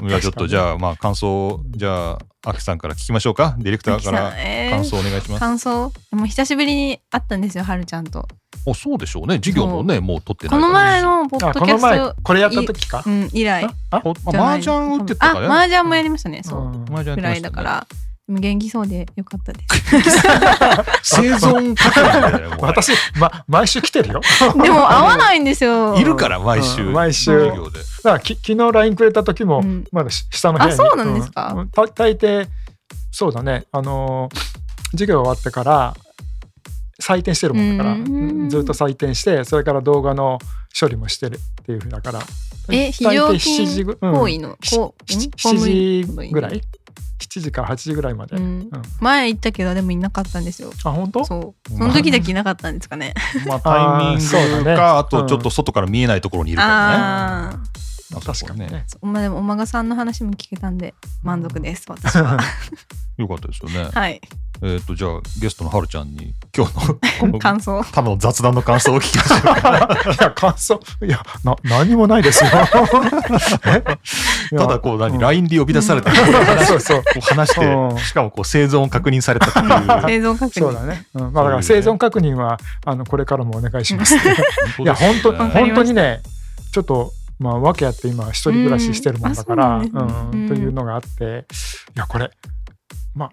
[0.00, 0.20] る んで。
[0.20, 3.54] ちょっとじゃあ、まあ感想、じゃあ、アキさんから聞きましょうか。
[3.58, 5.40] ディレクターからえー感想お願いします。
[5.40, 8.26] 感想もう久しぶりに会ったんですよ、はるちゃんと。
[8.66, 9.36] お、そうでしょうね。
[9.36, 13.02] 授業もね、もう取ってないこの前のポッドキャスト、これやった時か？
[13.06, 13.10] う。
[13.10, 13.64] ん、以来。
[13.90, 16.42] あ麻雀打ってたあ、から麻雀もやりましたね。
[16.44, 16.60] そう。
[16.60, 17.86] うん麻雀ぐらいだから。
[17.90, 20.22] でも元気そうでよかったです。
[21.02, 24.20] 生存確認私、ま、毎週来てるよ。
[24.62, 25.96] でも会わないんですよ。
[25.98, 26.84] いるから、毎週。
[26.86, 26.92] うん。
[26.92, 27.48] 毎週。
[27.48, 27.60] だか
[28.04, 29.84] らき昨日 LINE くれた時も、うん。
[29.92, 30.72] まだし下の部屋に。
[30.74, 31.54] あそうなんですか？
[31.56, 32.46] う大抵
[33.10, 33.64] そうだね。
[33.72, 34.38] あのー
[34.92, 35.94] 授業終わってから
[37.00, 38.48] 採点してるもんだから、うん。
[38.50, 40.38] ずっと採点してそれから動画の
[40.78, 42.20] 処理もしてるっていうふうだから。
[42.72, 46.60] え、非常7時勤行為の、こう、ん？7時ぐらい？
[47.20, 50.72] 7時から8時ぐらいまで、うんうん前行ったけどでもいなかったんですよ。
[50.84, 51.24] あ本当？
[51.24, 51.70] そう。
[51.70, 53.14] その時だけいなかったんですかね。
[53.46, 56.74] まあ、 タイミンそうだねグか、あとうんちょっと外から見えないところにいるからね。
[56.96, 58.18] ああ。
[58.18, 58.84] あ確かにね。
[59.02, 62.38] まあでもおまがさんの話も聞けたんで満足です私は。
[63.16, 63.90] よかったですよね。
[63.92, 64.20] はい。
[64.62, 67.82] えっと、じゃあ、ゲストのはるちゃんに、今日の この、感想。
[67.92, 69.40] ただの雑談の感想を聞きましょう。
[69.60, 69.88] か。
[70.04, 72.50] いや感想いやな何もないですよ。
[74.58, 76.16] ただ、こう、何、うん LINE で呼び出されて、こ
[76.66, 76.98] そうそう。
[76.98, 79.66] う話してうん、しかも、こう、生存を確認されたっていう。
[79.66, 80.60] 生存確認。
[80.60, 81.32] そうだね、うん。
[81.32, 84.16] まあ、だから生存確認はあのこれからもお願いします。
[84.16, 84.18] い
[84.82, 86.20] いや本当本当にね
[86.72, 91.46] ちょっとまあ訳あって今一人暮らししてるもんだから、うんというのがあって
[91.96, 92.30] いやこれ
[93.14, 93.26] ま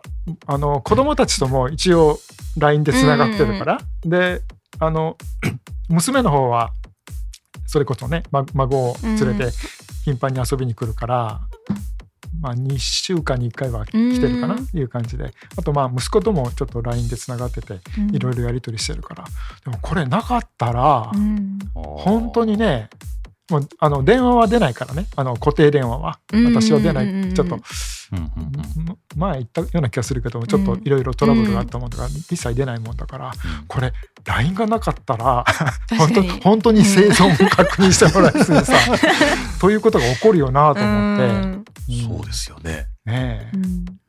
[0.47, 2.19] ああの子供たちとも一応
[2.57, 4.41] LINE でつながってるから、で
[4.79, 5.17] あの
[5.89, 6.71] 娘の方は
[7.65, 9.37] それこそねま孫を連れうん。
[9.37, 9.49] て
[10.05, 11.41] 頻繁に遊びに来るから、
[12.39, 14.67] まあ、2週間に1回は来てるかなうん。
[14.73, 15.33] いう感じで。
[15.57, 18.15] あとまあ息子ともちょっと LINE でつながっててうん。
[18.15, 19.25] いろいろやり取りしてるから。
[19.65, 21.59] でもこれなかったらうん。
[21.73, 22.89] 本当にね
[23.49, 25.05] もうあの電話は出ないからね。
[25.15, 26.19] あの固定電話は。
[26.33, 27.33] うん私は出ない。
[27.33, 27.59] ちょっと
[29.15, 33.31] 前言ったような気がするけどもちょっといろいろトラブルがあったもんだから一切出ないもんだから
[33.67, 33.91] これ
[34.25, 35.45] LINE がなかったら
[35.97, 36.23] 本当。
[36.43, 38.73] 本当に生存を確認してもらえずにさ
[39.59, 41.25] ということが起こるよなと思って。
[41.25, 41.65] うん。
[42.07, 42.87] そうですよね。
[43.05, 43.51] ね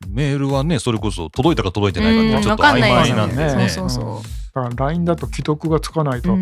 [0.09, 3.69] メールはね、それこそ届いたか届いてないかっうんてちょっと曖昧なんでね。
[3.69, 4.39] そうそうそう。
[4.53, 6.37] だから LINE だと既読がつかないと、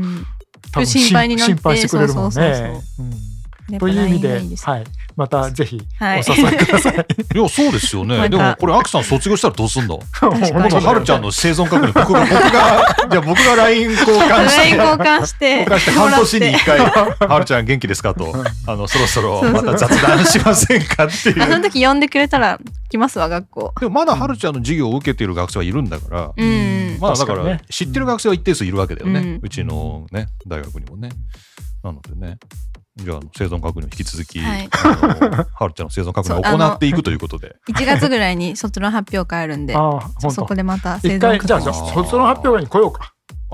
[0.85, 2.31] 心配になって心配してくれるもんね。
[2.31, 2.63] そうそうそ
[3.03, 3.36] ううんやっぱ
[3.79, 4.83] という意味ではい、
[5.17, 6.23] またぜひはい。
[6.25, 6.93] お誘いください。
[7.35, 9.99] いやそうですよね、でもこれアクさん卒業したらどうすんの？
[10.11, 10.49] かに。
[10.49, 16.79] 今度はるちゃんの生存確認僕が僕が じゃあ僕が LINE 交換して LINE 交換して交換して半年に一回
[17.27, 18.33] 「はるちゃん元気ですか?」と
[18.67, 21.43] 「あのそろそろまた雑談しませんか?」っていう。
[21.43, 22.59] あその時呼んでくれたら
[22.89, 23.73] 来ますわ学校。
[23.81, 26.97] でもまだはるちゃんの授業を受けている学生はいるんだから、うん。
[27.01, 31.09] まあだから知ってる学生は一定数いるわけだよね、ううんちのね大学にもね。
[31.83, 32.37] なのでね
[32.97, 34.63] じゃあ生存確認を引き続き、はい。
[34.63, 34.69] る
[35.73, 37.55] ちゃんの生存確認を行っていくということで。
[37.69, 39.75] 1月ぐらいに卒論発表会あるんで
[40.31, 40.55] そこ。
[40.55, 43.13] でまた生存一回じゃあ確認卒論発表会に来ようか。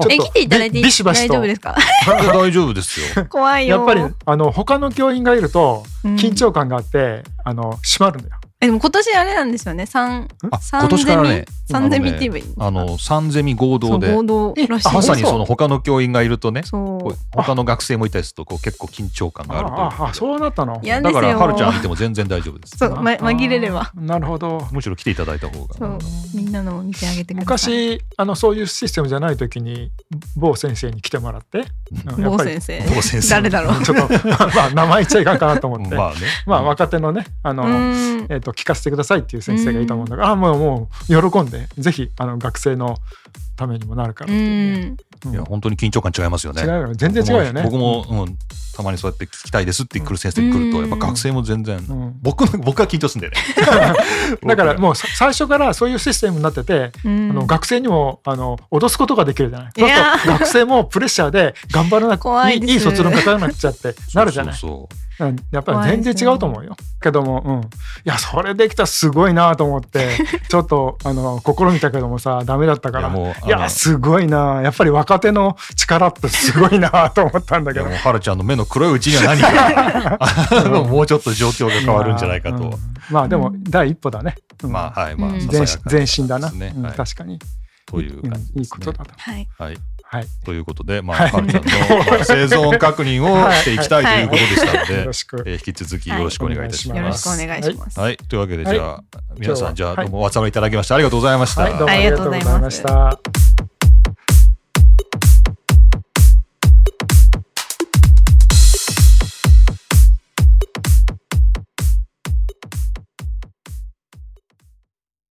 [0.10, 1.76] え来ていただいて大丈夫ですか？
[2.08, 3.26] 大丈夫ですよ。
[3.30, 3.78] 怖いよ。
[3.78, 6.16] やっぱりあの他の教員がいるとうん。
[6.16, 8.38] 緊張感があって、あの閉まるんだよ。
[8.64, 9.86] えでも今年あれなんですよね。
[9.86, 11.45] 三あ三今年からね。
[11.70, 14.14] 三ゼミって言えばいいあの三ゼミ合同で。
[14.14, 16.64] 合同まさにその他の教員がいるとね
[17.32, 19.80] 他の学生もいたりするとこう結構緊張感があるという。
[19.80, 20.80] あああそうなったの？
[20.82, 21.39] いやだからですよ。
[21.39, 22.78] はるちゃんいても全然大丈夫です。
[22.78, 23.91] そう、ま、紛れれば。
[23.95, 24.66] なるほど。
[24.72, 25.76] むしろ来ていただいた方が。
[25.76, 25.99] そう
[26.34, 27.74] みんなのも見てあげてください。
[27.74, 29.91] 昔あのそういうシステムじゃない時に
[30.38, 31.66] 某先生に来てもらって、う
[32.22, 32.80] 某先生。
[32.95, 33.30] 某先生。
[33.30, 33.82] 誰だろう。
[33.84, 36.20] ちょっとまあ名前言っちゃいかんかなと思って、ま まあね。
[36.47, 38.28] あ若手のねあの、うん。
[38.30, 42.97] えっと聞かせてくださいっていう先生がいたもんだから、あもうもう喜んでぜひあの学生の
[43.56, 45.34] ためにもなるからうっていううん。
[45.34, 46.62] いや本当に緊張感違いますよね。
[46.62, 46.88] 違うよ。
[46.88, 47.64] ね全然違うよね。
[47.64, 48.38] 僕も僕も、うん、
[48.76, 52.20] たまにそうやって聞きたいですって来る先生来ると、うんやっぱ学生も全然、うん。
[52.22, 53.98] 僕の 僕が緊張するんだよね。
[54.44, 57.32] だからもうさ最初からそういうシステムになってて、うん。
[57.32, 59.72] あの学生にもあの脅すことができるじゃない。
[59.78, 62.72] そうすると学生もプレッシャーで頑張らなくい 怖いです。
[62.72, 64.56] いいい卒論書かなくちゃってなるじゃない。
[64.56, 64.70] そう
[65.18, 65.32] そうう。
[65.32, 65.36] ん。
[65.52, 66.76] やっぱり全然違うと思うよ。
[67.02, 67.64] けども、うん、い
[68.06, 70.18] やそれできたらすごいなと思って
[70.50, 73.10] ちょっとあの試みたけどもさダメだったから。
[73.45, 74.61] いやすごいな。
[74.63, 77.86] やっぱり若手の力ってすごいなと思ったんだけど。
[77.86, 82.71] はるちゃんの目の黒いうちには何か もうちょっと状況が変わるんじゃないかと、うん。
[83.09, 84.36] まあでも第一歩だね。
[84.63, 84.71] うん。
[84.71, 85.49] まあはいまあ、うん。
[85.89, 86.51] 前進だな、
[86.95, 87.39] 確かに。
[87.86, 89.11] という感じうんいいことだと。
[89.17, 89.47] はい。
[89.57, 89.78] はい
[90.14, 90.28] はい。
[90.45, 91.32] ということで、まあ、はい。
[91.32, 91.70] はるちゃんの、
[92.05, 95.43] まあ、生存確認をしていきたいということでしたので、よろしく。
[95.47, 97.28] えー引き続きよろしくお願いいたしはます。
[97.28, 99.03] よろしくお願いします、はい、というわけで、じゃあ、
[99.39, 101.64] 皆さん、じゃあ、どうもお集まりいただきまして、ありがとうございました。
[101.64, 103.72] ありがとうございました。